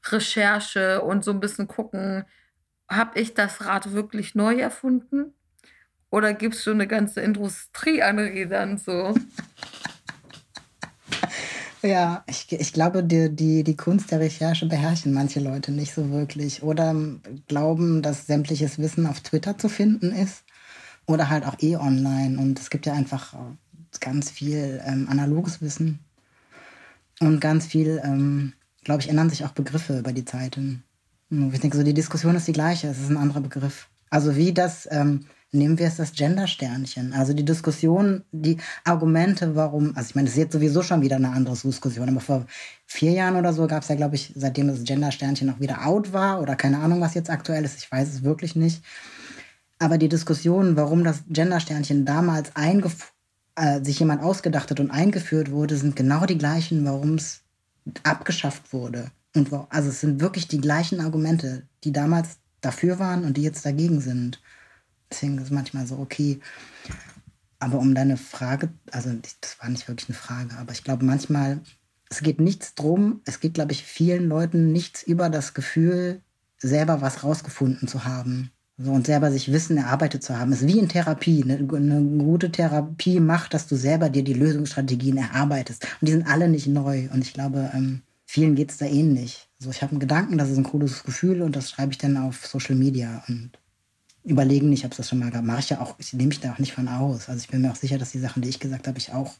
[0.06, 2.24] Recherche und so ein bisschen gucken,
[2.88, 5.34] habe ich das Rad wirklich neu erfunden?
[6.10, 9.14] Oder gibt es schon eine ganze Industrie an Rädern so?
[11.82, 16.10] Ja, ich, ich glaube, die, die, die Kunst der Recherche beherrschen manche Leute nicht so
[16.10, 16.62] wirklich.
[16.62, 16.96] Oder
[17.46, 20.44] glauben, dass sämtliches Wissen auf Twitter zu finden ist.
[21.04, 22.38] Oder halt auch eh online.
[22.38, 23.34] Und es gibt ja einfach
[24.00, 25.98] ganz viel ähm, analoges Wissen.
[27.20, 30.84] Und ganz viel, ähm, glaube ich, ändern sich auch Begriffe über die Zeiten.
[31.30, 33.88] Ich denke, so die Diskussion ist die gleiche, es ist ein anderer Begriff.
[34.10, 37.12] Also wie das, ähm, nehmen wir es das Gender-Sternchen.
[37.12, 41.16] Also die Diskussion, die Argumente, warum, also ich meine, es ist jetzt sowieso schon wieder
[41.16, 42.46] eine andere Diskussion, aber vor
[42.86, 46.12] vier Jahren oder so gab es ja, glaube ich, seitdem das Gender-Sternchen auch wieder out
[46.12, 48.82] war oder keine Ahnung, was jetzt aktuell ist, ich weiß es wirklich nicht.
[49.78, 52.52] Aber die Diskussion, warum das Gender-Sternchen damals
[53.56, 57.42] äh, sich jemand ausgedacht hat und eingeführt wurde, sind genau die gleichen, warum es
[58.02, 59.10] abgeschafft wurde.
[59.34, 63.42] Und wo, also es sind wirklich die gleichen Argumente, die damals dafür waren und die
[63.42, 64.40] jetzt dagegen sind.
[65.14, 66.40] Deswegen ist es manchmal so, okay.
[67.60, 71.60] Aber um deine Frage, also das war nicht wirklich eine Frage, aber ich glaube manchmal,
[72.10, 76.20] es geht nichts drum, es geht, glaube ich, vielen Leuten nichts über das Gefühl,
[76.58, 78.50] selber was rausgefunden zu haben.
[78.76, 81.44] So, und selber sich Wissen erarbeitet zu haben, ist wie in Therapie.
[81.44, 85.86] Eine, eine, gute Therapie macht, dass du selber dir die Lösungsstrategien erarbeitest.
[86.00, 87.08] Und die sind alle nicht neu.
[87.12, 89.48] Und ich glaube, ähm, vielen geht es da ähnlich.
[89.60, 92.16] So, ich habe einen Gedanken, das ist ein cooles Gefühl und das schreibe ich dann
[92.16, 93.52] auf Social Media und
[94.24, 95.44] überlegen nicht, ob es das schon mal gab.
[95.44, 97.28] Mache ich ja auch, ich nehme mich da auch nicht von aus.
[97.28, 99.34] Also ich bin mir auch sicher, dass die Sachen, die ich gesagt habe, ich auch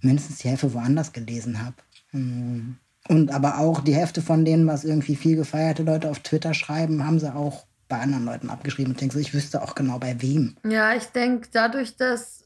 [0.00, 1.76] mindestens die Hälfte woanders gelesen habe.
[2.12, 2.76] Mm.
[3.08, 7.06] Und aber auch die Hälfte von denen, was irgendwie viel gefeierte Leute auf Twitter schreiben,
[7.06, 10.20] haben sie auch bei anderen Leuten abgeschrieben und denke so, ich wüsste auch genau bei
[10.20, 10.58] wem.
[10.68, 12.44] Ja, ich denke, dadurch, dass,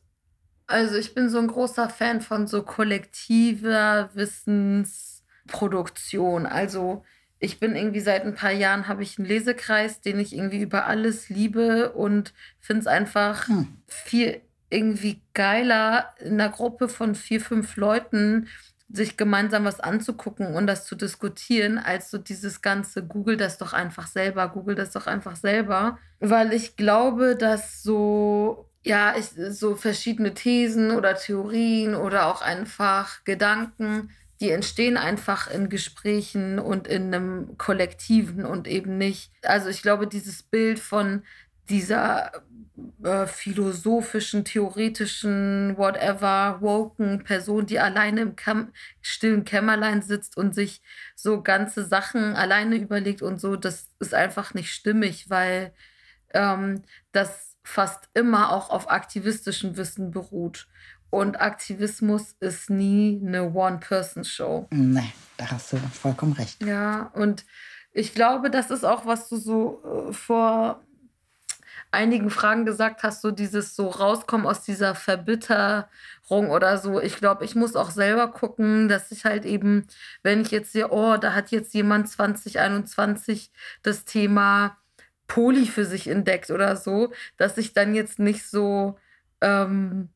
[0.68, 6.46] also ich bin so ein großer Fan von so kollektiver Wissensproduktion.
[6.46, 7.02] Also
[7.42, 10.86] ich bin irgendwie seit ein paar Jahren, habe ich einen Lesekreis, den ich irgendwie über
[10.86, 13.66] alles liebe und finde es einfach hm.
[13.88, 18.46] viel irgendwie geiler in einer Gruppe von vier, fünf Leuten
[18.88, 23.72] sich gemeinsam was anzugucken und das zu diskutieren, als so dieses ganze Google das doch
[23.72, 25.98] einfach selber, Google das doch einfach selber.
[26.20, 33.24] Weil ich glaube, dass so, ja, ich, so verschiedene Thesen oder Theorien oder auch einfach
[33.24, 34.10] Gedanken,
[34.42, 39.30] die entstehen einfach in Gesprächen und in einem Kollektiven und eben nicht.
[39.42, 41.22] Also ich glaube, dieses Bild von
[41.70, 42.32] dieser
[43.04, 50.82] äh, philosophischen, theoretischen, whatever, woken Person, die alleine im Kam stillen Kämmerlein sitzt und sich
[51.14, 55.72] so ganze Sachen alleine überlegt und so, das ist einfach nicht stimmig, weil
[56.34, 60.66] ähm, das fast immer auch auf aktivistischem Wissen beruht.
[61.12, 64.68] Und Aktivismus ist nie eine One-Person-Show.
[64.70, 66.64] Nee, da hast du vollkommen recht.
[66.64, 67.44] Ja, und
[67.92, 70.80] ich glaube, das ist auch, was du so äh, vor
[71.90, 76.98] einigen Fragen gesagt hast, so dieses so rauskommen aus dieser Verbitterung oder so.
[76.98, 79.86] Ich glaube, ich muss auch selber gucken, dass ich halt eben,
[80.22, 84.78] wenn ich jetzt sehe, oh, da hat jetzt jemand 2021 das Thema
[85.26, 88.98] Poli für sich entdeckt oder so, dass ich dann jetzt nicht so,
[89.42, 90.08] ähm,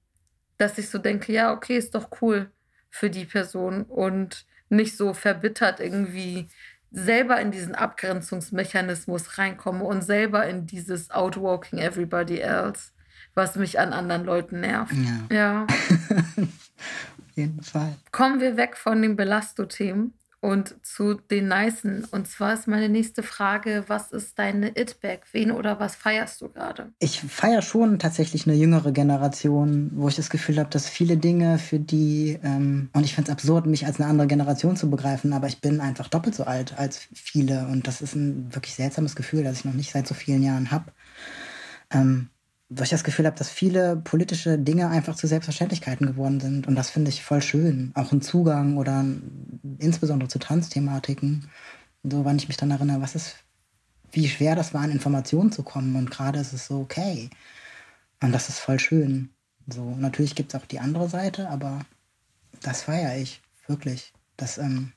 [0.58, 2.50] dass ich so denke, ja, okay, ist doch cool
[2.90, 6.48] für die Person und nicht so verbittert irgendwie
[6.90, 12.92] selber in diesen Abgrenzungsmechanismus reinkomme und selber in dieses Outwalking everybody else,
[13.34, 14.94] was mich an anderen Leuten nervt.
[15.30, 15.36] Ja.
[15.36, 15.66] ja.
[16.38, 17.96] Auf jeden Fall.
[18.12, 22.04] Kommen wir weg von den Belasto-Themen und zu den Nicen.
[22.04, 25.20] Und zwar ist meine nächste Frage, was ist deine It-Bag?
[25.32, 26.92] Wen oder was feierst du gerade?
[26.98, 31.58] Ich feiere schon tatsächlich eine jüngere Generation, wo ich das Gefühl habe, dass viele Dinge,
[31.58, 35.32] für die, ähm, und ich finde es absurd, mich als eine andere Generation zu begreifen,
[35.32, 37.66] aber ich bin einfach doppelt so alt als viele.
[37.68, 40.70] Und das ist ein wirklich seltsames Gefühl, das ich noch nicht seit so vielen Jahren
[40.70, 40.92] habe.
[41.90, 42.28] Ähm,
[42.68, 46.66] weil ich das Gefühl habe, dass viele politische Dinge einfach zu Selbstverständlichkeiten geworden sind.
[46.66, 47.92] Und das finde ich voll schön.
[47.94, 49.04] Auch ein Zugang oder
[49.78, 51.48] insbesondere zu Trans-Thematiken.
[52.02, 53.36] So, wenn ich mich dann erinnere, was ist,
[54.10, 55.94] wie schwer das war, an Informationen zu kommen.
[55.94, 57.30] Und gerade ist es so okay.
[58.20, 59.30] Und das ist voll schön.
[59.68, 61.80] So, natürlich gibt es auch die andere Seite, aber
[62.62, 64.12] das feiere ich wirklich.
[64.36, 64.92] Das, ähm,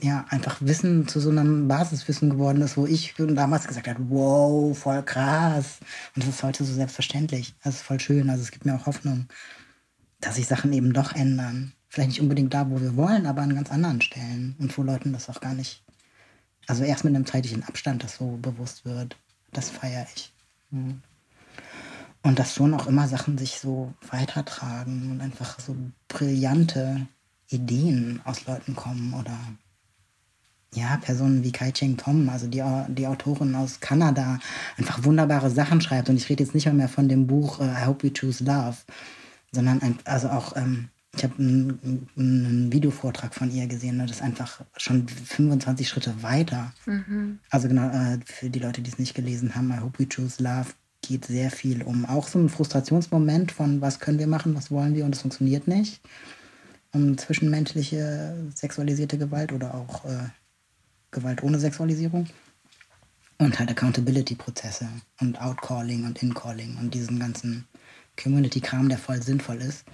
[0.00, 4.76] ja, einfach Wissen zu so einem Basiswissen geworden ist, wo ich damals gesagt habe, wow,
[4.76, 5.78] voll krass.
[6.14, 7.54] Und das ist heute so selbstverständlich.
[7.62, 8.28] Das ist voll schön.
[8.28, 9.26] Also es gibt mir auch Hoffnung,
[10.20, 11.72] dass sich Sachen eben doch ändern.
[11.88, 14.56] Vielleicht nicht unbedingt da, wo wir wollen, aber an ganz anderen Stellen.
[14.58, 15.82] Und wo Leuten das auch gar nicht,
[16.66, 19.16] also erst mit einem zeitlichen Abstand das so bewusst wird.
[19.52, 20.32] Das feiere ich.
[20.70, 21.02] Mhm.
[22.22, 25.76] Und dass schon auch immer Sachen sich so weitertragen und einfach so
[26.08, 27.06] brillante
[27.48, 29.38] Ideen aus Leuten kommen oder
[30.74, 34.38] ja, Personen wie Kai Cheng Tom, also die, die Autorin aus Kanada,
[34.76, 36.08] einfach wunderbare Sachen schreibt.
[36.08, 38.76] Und ich rede jetzt nicht mehr von dem Buch uh, I Hope We Choose Love,
[39.52, 44.16] sondern ein, also auch, ähm, ich habe einen, einen, Videovortrag von ihr gesehen, ne, das
[44.16, 46.72] ist einfach schon 25 Schritte weiter.
[46.86, 47.38] Mhm.
[47.50, 50.42] Also genau, äh, für die Leute, die es nicht gelesen haben, I Hope We Choose
[50.42, 50.70] Love
[51.06, 54.94] geht sehr viel um auch so ein Frustrationsmoment von, was können wir machen, was wollen
[54.94, 56.00] wir und es funktioniert nicht.
[56.92, 60.28] Um zwischenmenschliche sexualisierte Gewalt oder auch äh,
[61.14, 62.28] Gewalt ohne Sexualisierung.
[63.38, 64.88] Und halt Accountability-Prozesse
[65.20, 67.66] und Outcalling und Incalling und diesen ganzen
[68.22, 69.84] Community-Kram, der voll sinnvoll ist.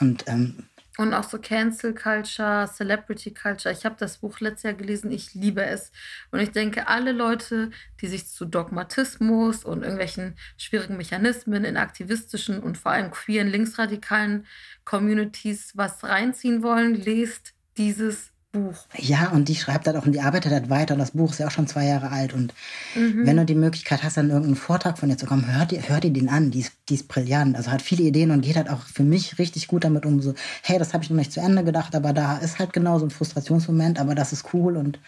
[0.00, 0.64] Und ähm,
[0.98, 3.72] und auch so Cancel Culture, Celebrity Culture.
[3.72, 5.12] Ich habe das Buch letztes Jahr gelesen.
[5.12, 5.92] Ich liebe es.
[6.32, 12.58] Und ich denke, alle Leute, die sich zu Dogmatismus und irgendwelchen schwierigen Mechanismen in aktivistischen
[12.60, 14.44] und vor allem queeren, linksradikalen
[14.84, 18.86] Communities was reinziehen wollen, lest dieses Buch.
[18.96, 20.94] Ja, und die schreibt halt auch und die arbeitet halt weiter.
[20.94, 22.32] Und das Buch ist ja auch schon zwei Jahre alt.
[22.32, 22.54] Und
[22.94, 23.26] mhm.
[23.26, 26.00] wenn du die Möglichkeit hast, dann irgendeinen Vortrag von ihr zu kommen, hör dir, hör
[26.00, 26.50] dir den an.
[26.50, 27.56] Die ist, die ist brillant.
[27.56, 30.22] Also hat viele Ideen und geht halt auch für mich richtig gut damit um.
[30.22, 32.98] So, hey, das habe ich noch nicht zu Ende gedacht, aber da ist halt genau
[32.98, 34.98] so ein Frustrationsmoment, aber das ist cool und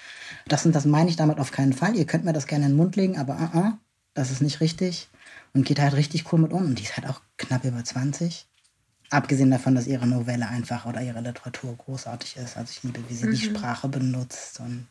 [0.46, 1.96] das und das meine ich damit auf keinen Fall.
[1.96, 3.72] Ihr könnt mir das gerne in den Mund legen, aber uh -uh,
[4.12, 5.08] das ist nicht richtig.
[5.52, 6.62] Und geht halt richtig cool mit um.
[6.62, 8.46] Und die ist halt auch knapp über 20.
[9.10, 12.56] Abgesehen davon, dass ihre Novelle einfach oder ihre Literatur großartig ist.
[12.56, 13.30] Also ich liebe, wie sie mhm.
[13.32, 14.60] die Sprache benutzt.
[14.60, 14.86] Und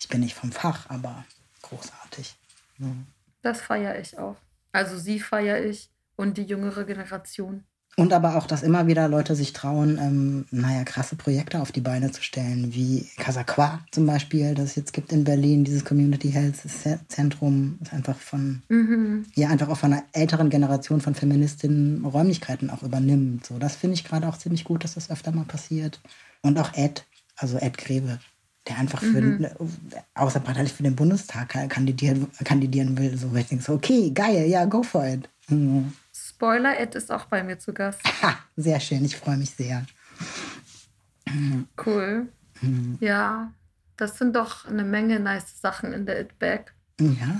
[0.00, 1.24] ich bin nicht vom Fach, aber
[1.62, 2.36] großartig.
[2.78, 3.06] Mhm.
[3.42, 4.36] Das feiere ich auch.
[4.72, 7.64] Also sie feiere ich und die jüngere Generation.
[7.96, 11.80] Und aber auch, dass immer wieder Leute sich trauen, ähm, naja, krasse Projekte auf die
[11.80, 16.30] Beine zu stellen, wie Casaqua zum Beispiel, das es jetzt gibt in Berlin, dieses Community
[16.30, 16.56] Health
[17.08, 19.26] Zentrum, das einfach von, mhm.
[19.34, 23.46] ja, einfach auch von einer älteren Generation von Feministinnen Räumlichkeiten auch übernimmt.
[23.46, 26.00] So, das finde ich gerade auch ziemlich gut, dass das öfter mal passiert.
[26.42, 28.18] Und auch Ed, also Ed Grebe,
[28.68, 29.46] der einfach für, mhm.
[30.14, 33.16] außerparteilich für den Bundestag kandidieren, kandidieren will.
[33.16, 35.28] So, ich denke so, okay, geil, ja, go for it.
[35.48, 35.92] Mhm.
[36.34, 38.00] Spoiler, Ed ist auch bei mir zu Gast.
[38.22, 39.86] Ha, sehr schön, ich freue mich sehr.
[41.84, 42.28] Cool.
[42.60, 42.98] Mhm.
[43.00, 43.52] Ja,
[43.96, 46.74] das sind doch eine Menge nice Sachen in der It Bag.
[46.98, 47.38] Ja.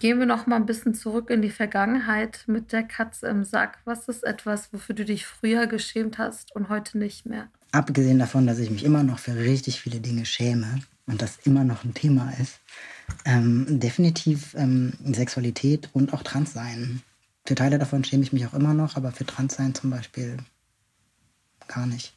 [0.00, 3.78] Gehen wir noch mal ein bisschen zurück in die Vergangenheit mit der Katze im Sack.
[3.84, 7.48] Was ist etwas, wofür du dich früher geschämt hast und heute nicht mehr?
[7.72, 11.64] Abgesehen davon, dass ich mich immer noch für richtig viele Dinge schäme und das immer
[11.64, 12.60] noch ein Thema ist,
[13.26, 17.02] ähm, definitiv ähm, Sexualität und auch Transsein.
[17.44, 20.36] Für Teile davon schäme ich mich auch immer noch, aber für Transsein zum Beispiel
[21.68, 22.14] gar nicht.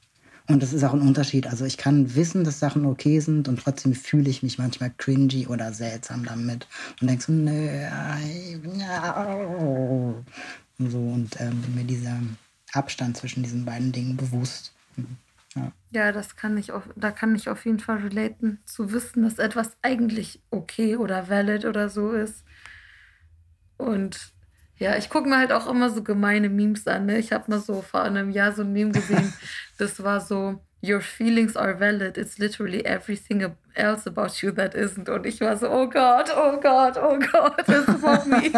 [0.48, 1.48] Und das ist auch ein Unterschied.
[1.48, 5.48] Also ich kann wissen, dass Sachen okay sind und trotzdem fühle ich mich manchmal cringy
[5.48, 6.68] oder seltsam damit
[7.00, 7.70] und denke so, nö,
[10.80, 12.20] und so und ähm, bin mir dieser
[12.74, 14.74] Abstand zwischen diesen beiden Dingen bewusst.
[15.56, 15.72] Ja.
[15.92, 19.38] ja, das kann ich auf, da kann ich auf jeden Fall relaten, zu wissen, dass
[19.38, 22.44] etwas eigentlich okay oder valid oder so ist.
[23.78, 24.34] Und
[24.78, 27.06] ja, ich gucke mir halt auch immer so gemeine Memes an.
[27.06, 27.20] Ne?
[27.20, 29.34] Ich habe mal so vor einem Jahr so ein Meme gesehen,
[29.78, 32.18] das war so, Your feelings are valid.
[32.18, 35.08] It's literally everything else about you that isn't.
[35.08, 38.52] Und ich war so, oh Gott, oh Gott, oh Gott, das ist for me.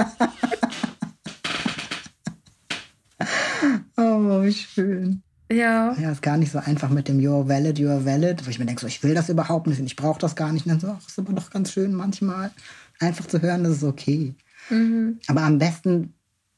[3.98, 5.22] oh, wie schön.
[5.52, 5.94] Ja.
[6.00, 8.66] Ja, ist gar nicht so einfach mit dem You're valid, you're valid, wo ich mir
[8.66, 10.66] denke, so, ich will das überhaupt nicht und ich brauche das gar nicht.
[10.66, 12.50] Und dann so, ach, ist aber doch ganz schön manchmal
[13.00, 14.34] einfach zu hören, das ist okay.
[14.70, 15.20] Mhm.
[15.28, 16.14] Aber am besten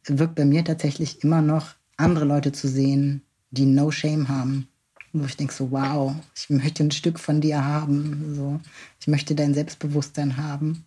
[0.06, 4.68] wirkt bei mir tatsächlich immer noch, andere Leute zu sehen, die No Shame haben.
[5.14, 8.36] Wo ich denke so, wow, ich möchte ein Stück von dir haben.
[8.36, 8.60] So,
[9.00, 10.86] ich möchte dein Selbstbewusstsein haben.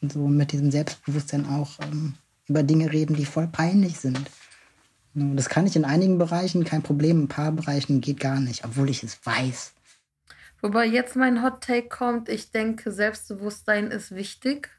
[0.00, 2.14] Und so mit diesem Selbstbewusstsein auch ähm,
[2.48, 4.20] über Dinge reden, die voll peinlich sind.
[5.14, 7.18] Das kann ich in einigen Bereichen, kein Problem.
[7.18, 9.72] In ein paar Bereichen geht gar nicht, obwohl ich es weiß.
[10.60, 14.70] Wobei jetzt mein Hot Take kommt, ich denke, Selbstbewusstsein ist wichtig.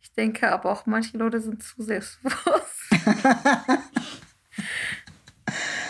[0.00, 2.90] Ich denke aber auch, manche Leute sind zu selbstbewusst.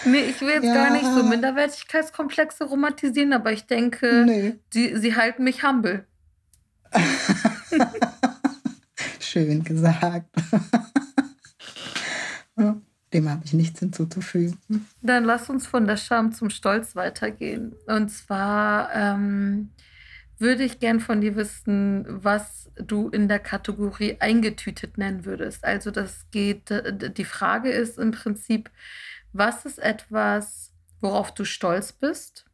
[0.05, 0.75] nee, ich will jetzt ja.
[0.75, 4.59] gar nicht so Minderwertigkeitskomplexe romantisieren, aber ich denke, nee.
[4.75, 6.07] die, sie halten mich humble.
[9.21, 10.27] Schön gesagt.
[13.13, 14.87] Dem habe ich nichts hinzuzufügen.
[15.03, 17.75] Dann lass uns von der Scham zum Stolz weitergehen.
[17.87, 19.71] Und zwar ähm,
[20.41, 25.65] würde ich gern von dir wissen, was du in der Kategorie eingetütet nennen würdest.
[25.65, 28.71] Also das geht, die Frage ist im Prinzip,
[29.33, 32.47] was ist etwas, worauf du stolz bist?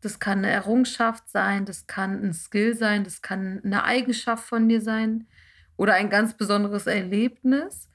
[0.00, 4.68] Das kann eine Errungenschaft sein, das kann ein Skill sein, das kann eine Eigenschaft von
[4.68, 5.26] dir sein
[5.76, 7.88] oder ein ganz besonderes Erlebnis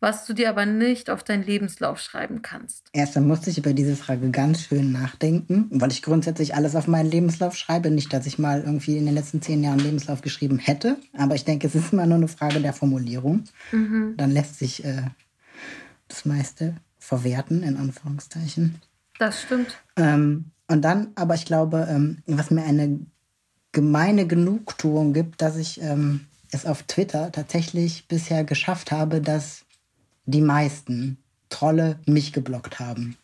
[0.00, 2.88] was du dir aber nicht auf deinen Lebenslauf schreiben kannst?
[2.92, 6.86] Erst dann musste ich über diese Frage ganz schön nachdenken, weil ich grundsätzlich alles auf
[6.86, 7.90] meinen Lebenslauf schreibe.
[7.90, 11.44] Nicht, dass ich mal irgendwie in den letzten zehn Jahren Lebenslauf geschrieben hätte, aber ich
[11.44, 13.44] denke, es ist immer nur eine Frage der Formulierung.
[13.72, 14.14] Mhm.
[14.16, 15.02] Dann lässt sich äh,
[16.08, 18.80] das meiste verwerten, in Anführungszeichen.
[19.18, 19.78] Das stimmt.
[19.96, 23.00] Ähm, und dann, aber ich glaube, ähm, was mir eine
[23.72, 29.63] gemeine Genugtuung gibt, dass ich ähm, es auf Twitter tatsächlich bisher geschafft habe, dass
[30.26, 31.18] die meisten
[31.48, 33.16] Trolle mich geblockt haben.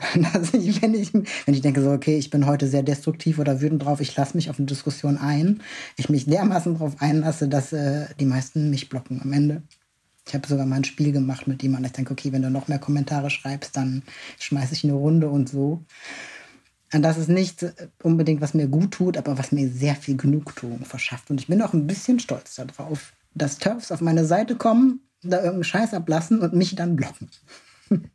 [0.14, 3.60] Dass ich, wenn, ich, wenn ich denke, so, okay, ich bin heute sehr destruktiv oder
[3.60, 5.62] wütend drauf, ich lasse mich auf eine Diskussion ein,
[5.96, 9.62] ich mich dermaßen darauf einlasse, dass äh, die meisten mich blocken am Ende.
[10.26, 11.86] Ich habe sogar mal ein Spiel gemacht mit jemandem.
[11.86, 14.02] Ich denke, okay, wenn du noch mehr Kommentare schreibst, dann
[14.38, 15.84] schmeiße ich eine Runde und so.
[16.92, 17.66] Und das ist nicht
[18.02, 21.30] unbedingt, was mir gut tut, aber was mir sehr viel Genugtuung verschafft.
[21.30, 25.38] Und ich bin auch ein bisschen stolz darauf, dass Turfs auf meine Seite kommen, da
[25.38, 27.30] irgendeinen Scheiß ablassen und mich dann blocken.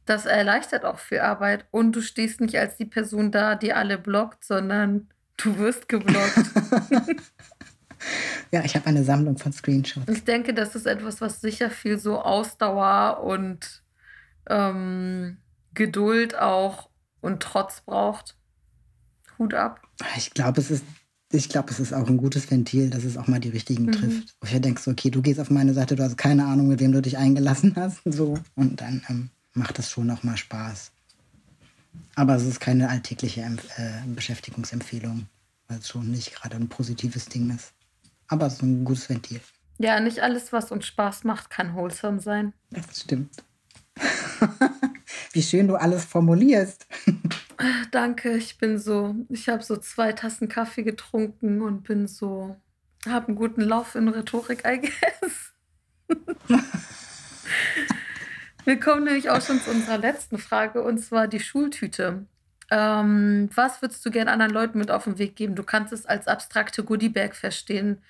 [0.06, 1.66] Das erleichtert auch viel Arbeit.
[1.70, 6.40] Und du stehst nicht als die Person da, die alle blockt, sondern du wirst geblockt.
[8.52, 10.08] Ja, ich habe eine Sammlung von Screenshots.
[10.08, 13.84] Ich denke, das ist etwas, was sicher viel so Ausdauer und
[14.48, 15.38] ähm,
[15.74, 16.90] Geduld auch
[17.22, 18.38] und Trotz braucht.
[19.38, 19.82] Hut ab.
[20.16, 20.86] Ich glaube, es ist.
[21.32, 23.92] Ich glaube, es ist auch ein gutes Ventil, dass es auch mal die richtigen mhm.
[23.92, 24.36] trifft.
[24.40, 26.80] Wo ich denke, so, okay, du gehst auf meine Seite, du hast keine Ahnung, mit
[26.80, 28.02] wem du dich eingelassen hast.
[28.06, 28.38] So.
[28.56, 30.92] Und dann ähm, macht das schon auch mal Spaß.
[32.16, 35.28] Aber es ist keine alltägliche äh, Beschäftigungsempfehlung,
[35.68, 37.74] weil es schon nicht gerade ein positives Ding ist.
[38.28, 39.42] Aber es ist ein gutes Ventil.
[39.78, 42.54] Ja, nicht alles, was uns Spaß macht, kann wholesome sein.
[42.70, 43.36] Das stimmt.
[45.34, 46.88] Wie schön du alles formulierst.
[47.92, 52.58] Danke, ich bin so, ich habe so zwei Tassen Kaffee getrunken und bin so,
[53.08, 55.54] habe einen guten Lauf in Rhetorik, I guess.
[58.66, 62.26] Wir kommen nämlich auch schon zu unserer letzten Frage und zwar die Schultüte.
[62.72, 65.56] Ähm, was würdest du gerne anderen Leuten mit auf den Weg geben?
[65.56, 68.02] Du kannst es als abstrakte Goodiebag verstehen.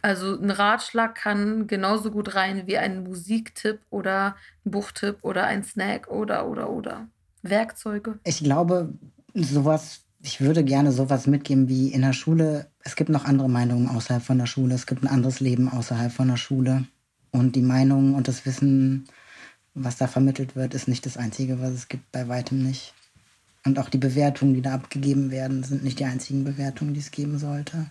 [0.00, 5.62] Also ein Ratschlag kann genauso gut rein wie ein Musiktipp oder ein Buchtipp oder ein
[5.64, 7.08] Snack oder oder oder
[7.42, 8.18] Werkzeuge.
[8.24, 8.94] Ich glaube,
[9.34, 12.70] sowas, ich würde gerne sowas mitgeben wie in der Schule.
[12.80, 14.74] Es gibt noch andere Meinungen außerhalb von der Schule.
[14.74, 16.86] Es gibt ein anderes Leben außerhalb von der Schule.
[17.30, 19.08] Und die Meinungen und das Wissen,
[19.74, 22.94] was da vermittelt wird, ist nicht das Einzige, was es gibt, bei weitem nicht.
[23.64, 27.10] Und auch die Bewertungen, die da abgegeben werden, sind nicht die einzigen Bewertungen, die es
[27.10, 27.90] geben sollte.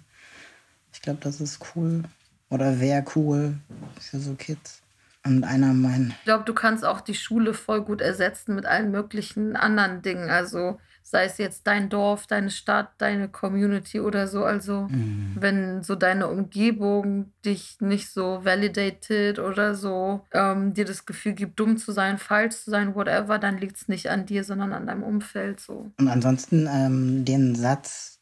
[0.92, 2.04] Ich glaube, das ist cool.
[2.50, 3.58] Oder wäre cool
[4.00, 4.82] für so Kids.
[5.28, 6.14] Und einer mein.
[6.20, 10.30] Ich glaube, du kannst auch die Schule voll gut ersetzen mit allen möglichen anderen Dingen.
[10.30, 10.78] Also
[11.10, 14.44] sei es jetzt dein Dorf, deine Stadt, deine Community oder so.
[14.44, 15.36] Also mhm.
[15.40, 21.60] wenn so deine Umgebung dich nicht so validated oder so ähm, dir das Gefühl gibt,
[21.60, 24.86] dumm zu sein, falsch zu sein, whatever, dann liegt es nicht an dir, sondern an
[24.86, 25.92] deinem Umfeld so.
[25.98, 28.20] Und ansonsten ähm, den Satz,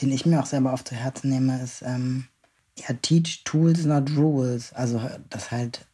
[0.00, 2.24] den ich mir auch selber auf zu Herzen nehme, ist ähm,
[2.76, 4.72] ja, teach tools, not rules.
[4.72, 5.86] Also dass halt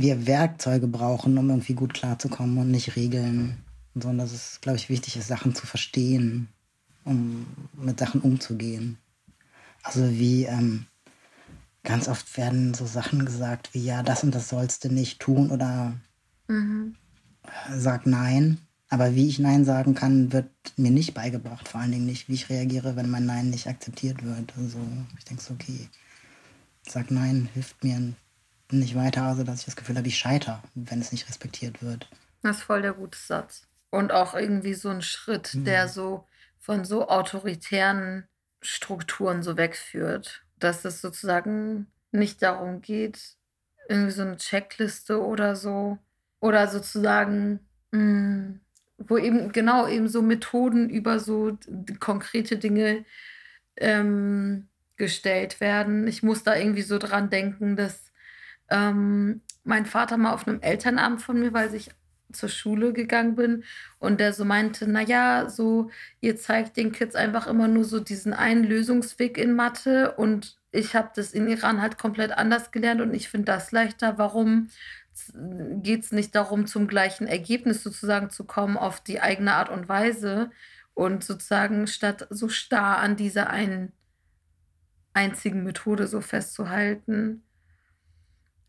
[0.00, 3.64] wir Werkzeuge brauchen, um irgendwie gut klarzukommen und nicht Regeln
[3.94, 6.48] sondern dass es, glaube ich, wichtig ist, Sachen zu verstehen,
[7.04, 8.98] um mit Sachen umzugehen.
[9.82, 10.86] Also wie ähm,
[11.82, 15.50] ganz oft werden so Sachen gesagt wie, ja, das und das sollst du nicht tun
[15.50, 15.94] oder
[16.48, 16.96] mhm.
[17.70, 18.58] sag nein.
[18.90, 21.66] Aber wie ich Nein sagen kann, wird mir nicht beigebracht.
[21.66, 24.52] Vor allen Dingen nicht, wie ich reagiere, wenn mein Nein nicht akzeptiert wird.
[24.56, 24.78] Also
[25.18, 25.88] ich denke so, okay,
[26.86, 28.12] sag Nein hilft mir
[28.78, 32.08] nicht weiter, also dass ich das Gefühl habe, ich scheiter, wenn es nicht respektiert wird.
[32.42, 33.66] Das ist voll der gute Satz.
[33.90, 35.64] Und auch irgendwie so ein Schritt, mhm.
[35.64, 36.26] der so
[36.58, 38.24] von so autoritären
[38.60, 40.44] Strukturen so wegführt.
[40.58, 43.36] Dass es sozusagen nicht darum geht,
[43.88, 45.98] irgendwie so eine Checkliste oder so.
[46.40, 47.60] Oder sozusagen,
[47.92, 48.60] mh, hm,
[48.98, 51.58] wo eben genau eben so Methoden über so
[52.00, 53.04] konkrete Dinge
[53.76, 56.06] ähm, gestellt werden.
[56.06, 58.12] Ich muss da irgendwie so dran denken, dass
[58.70, 61.90] ähm, mein Vater mal auf einem Elternabend von mir, weil sich
[62.32, 63.64] zur Schule gegangen bin
[63.98, 65.90] und der so meinte, naja, so,
[66.20, 70.96] ihr zeigt den Kids einfach immer nur so diesen einen Lösungsweg in Mathe und ich
[70.96, 74.18] habe das in Iran halt komplett anders gelernt und ich finde das leichter.
[74.18, 74.68] Warum
[75.82, 79.88] geht es nicht darum, zum gleichen Ergebnis sozusagen zu kommen auf die eigene Art und
[79.88, 80.50] Weise
[80.94, 83.92] und sozusagen statt so starr an dieser einen
[85.12, 87.44] einzigen Methode so festzuhalten.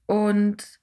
[0.06, 0.80] Und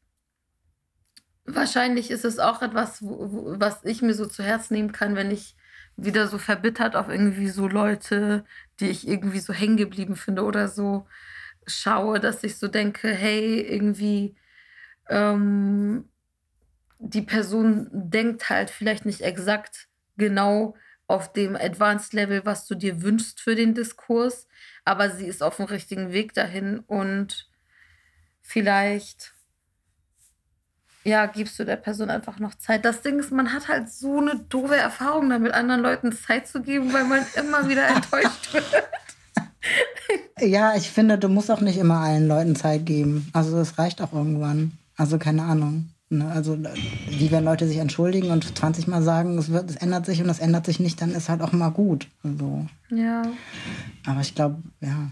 [1.45, 5.57] Wahrscheinlich ist es auch etwas, was ich mir so zu Herz nehmen kann, wenn ich
[5.97, 8.45] wieder so verbittert auf irgendwie so Leute,
[8.79, 11.07] die ich irgendwie so hängen geblieben finde oder so
[11.67, 14.37] schaue, dass ich so denke, hey, irgendwie
[15.09, 16.09] ähm,
[16.99, 20.77] die Person denkt halt vielleicht nicht exakt genau
[21.09, 24.47] auf dem Advanced Level, was du dir wünschst für den Diskurs,
[24.85, 27.52] aber sie ist auf dem richtigen Weg dahin und
[28.43, 29.33] vielleicht
[31.05, 32.85] ja, gibst du der Person einfach noch Zeit.
[32.85, 36.63] Das Ding ist, man hat halt so eine doofe Erfahrung damit, anderen Leuten Zeit zu
[36.63, 38.65] geben, weil man immer wieder enttäuscht wird.
[40.41, 43.29] ja, ich finde, du musst auch nicht immer allen Leuten Zeit geben.
[43.33, 44.79] Also es reicht auch irgendwann.
[44.97, 45.89] Also keine Ahnung.
[46.09, 46.31] Ne?
[46.31, 46.57] Also
[47.09, 50.29] wie wenn Leute sich entschuldigen und 20 Mal sagen, es, wird, es ändert sich und
[50.29, 52.07] es ändert sich nicht, dann ist halt auch mal gut.
[52.23, 52.67] Also.
[52.91, 53.23] Ja.
[54.07, 55.11] Aber ich glaube, ja,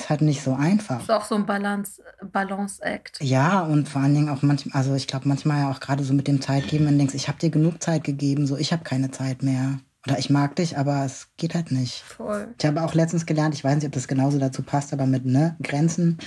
[0.00, 1.00] ist halt nicht so einfach.
[1.00, 3.18] Ist auch so ein Balance, Balance-Act.
[3.22, 6.14] Ja, und vor allen Dingen auch manchmal, also ich glaube manchmal ja auch gerade so
[6.14, 8.84] mit dem Zeitgeben, wenn du denkst, ich habe dir genug Zeit gegeben, so ich habe
[8.84, 9.78] keine Zeit mehr.
[10.06, 12.02] Oder ich mag dich, aber es geht halt nicht.
[12.02, 12.48] Voll.
[12.58, 15.26] Ich habe auch letztens gelernt, ich weiß nicht, ob das genauso dazu passt, aber mit
[15.26, 16.18] ne, Grenzen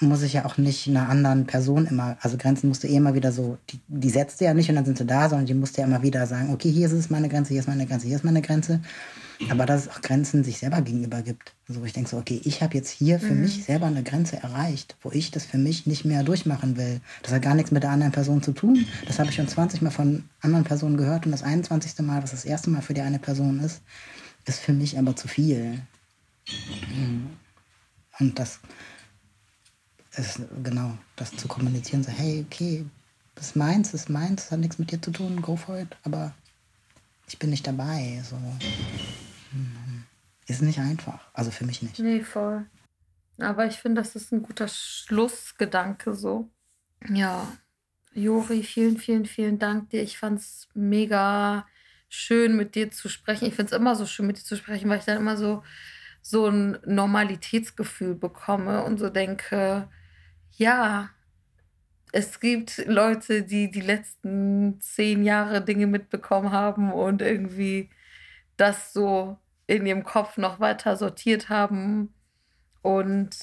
[0.00, 3.14] muss ich ja auch nicht einer anderen Person immer, also Grenzen musst du eh immer
[3.14, 5.54] wieder so, die, die setzt du ja nicht und dann sind sie da, sondern die
[5.54, 7.86] musst du ja immer wieder sagen, okay, hier ist es meine Grenze, hier ist meine
[7.86, 8.80] Grenze, hier ist meine Grenze.
[9.50, 11.54] Aber dass es auch Grenzen sich selber gegenüber gibt.
[11.68, 13.42] Also ich denke so, okay, ich habe jetzt hier für mhm.
[13.42, 17.00] mich selber eine Grenze erreicht, wo ich das für mich nicht mehr durchmachen will.
[17.22, 18.86] Das hat gar nichts mit der anderen Person zu tun.
[19.06, 21.98] Das habe ich schon 20 Mal von anderen Personen gehört und das 21.
[22.00, 23.80] Mal, was das erste Mal für die eine Person ist,
[24.44, 25.80] ist für mich aber zu viel.
[26.96, 27.30] Mhm.
[28.18, 28.58] Und das
[30.16, 32.84] ist genau, das zu kommunizieren, so, hey, okay,
[33.36, 35.78] das ist meins, das ist meins, das hat nichts mit dir zu tun, go for
[35.78, 36.34] it, aber
[37.28, 38.20] ich bin nicht dabei.
[38.28, 38.36] So.
[40.46, 41.28] Ist nicht einfach.
[41.32, 41.98] Also für mich nicht.
[41.98, 42.66] Nee, voll.
[43.38, 46.50] Aber ich finde, das ist ein guter Schlussgedanke so.
[47.08, 47.46] Ja.
[48.14, 50.02] Jori, vielen, vielen, vielen Dank dir.
[50.02, 51.66] Ich fand es mega
[52.08, 53.46] schön, mit dir zu sprechen.
[53.46, 55.62] Ich finde es immer so schön, mit dir zu sprechen, weil ich dann immer so,
[56.22, 59.88] so ein Normalitätsgefühl bekomme und so denke,
[60.56, 61.10] ja,
[62.12, 67.90] es gibt Leute, die die letzten zehn Jahre Dinge mitbekommen haben und irgendwie
[68.58, 72.12] das so in ihrem Kopf noch weiter sortiert haben
[72.82, 73.36] und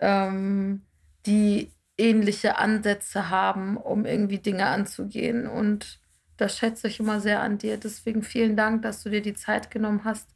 [0.00, 0.82] ähm,
[1.26, 5.46] die ähnliche Ansätze haben, um irgendwie Dinge anzugehen.
[5.46, 6.00] Und
[6.36, 7.78] das schätze ich immer sehr an dir.
[7.78, 10.28] Deswegen vielen Dank, dass du dir die Zeit genommen hast,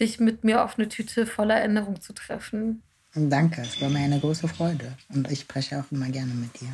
[0.00, 2.82] dich mit mir auf eine Tüte voller Erinnerung zu treffen.
[3.14, 4.92] Danke, es war mir eine große Freude.
[5.08, 6.68] Und ich spreche auch immer gerne mit dir.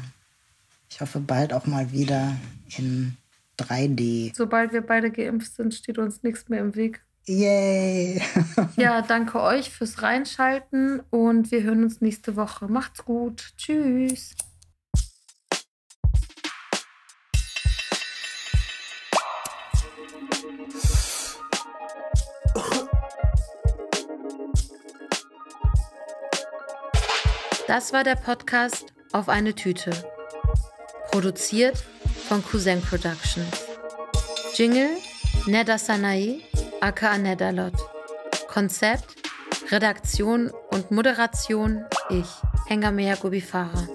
[0.90, 2.36] Ich hoffe bald auch mal wieder
[2.76, 3.16] in
[3.58, 4.34] 3D.
[4.34, 7.04] Sobald wir beide geimpft sind, steht uns nichts mehr im Weg.
[7.26, 8.20] Yay!
[8.76, 12.66] ja, danke euch fürs Reinschalten und wir hören uns nächste Woche.
[12.66, 13.52] Macht's gut.
[13.56, 14.34] Tschüss.
[27.68, 29.92] Das war der Podcast auf eine Tüte.
[31.10, 31.84] Produziert
[32.32, 33.44] von Cousin Productions.
[34.54, 34.96] Jingle
[35.46, 36.40] Neda Sanae,
[36.80, 37.74] aka Nedalot.
[38.48, 39.04] Konzept,
[39.70, 42.30] Redaktion und Moderation ich,
[42.68, 43.86] Hengamea Gubifara.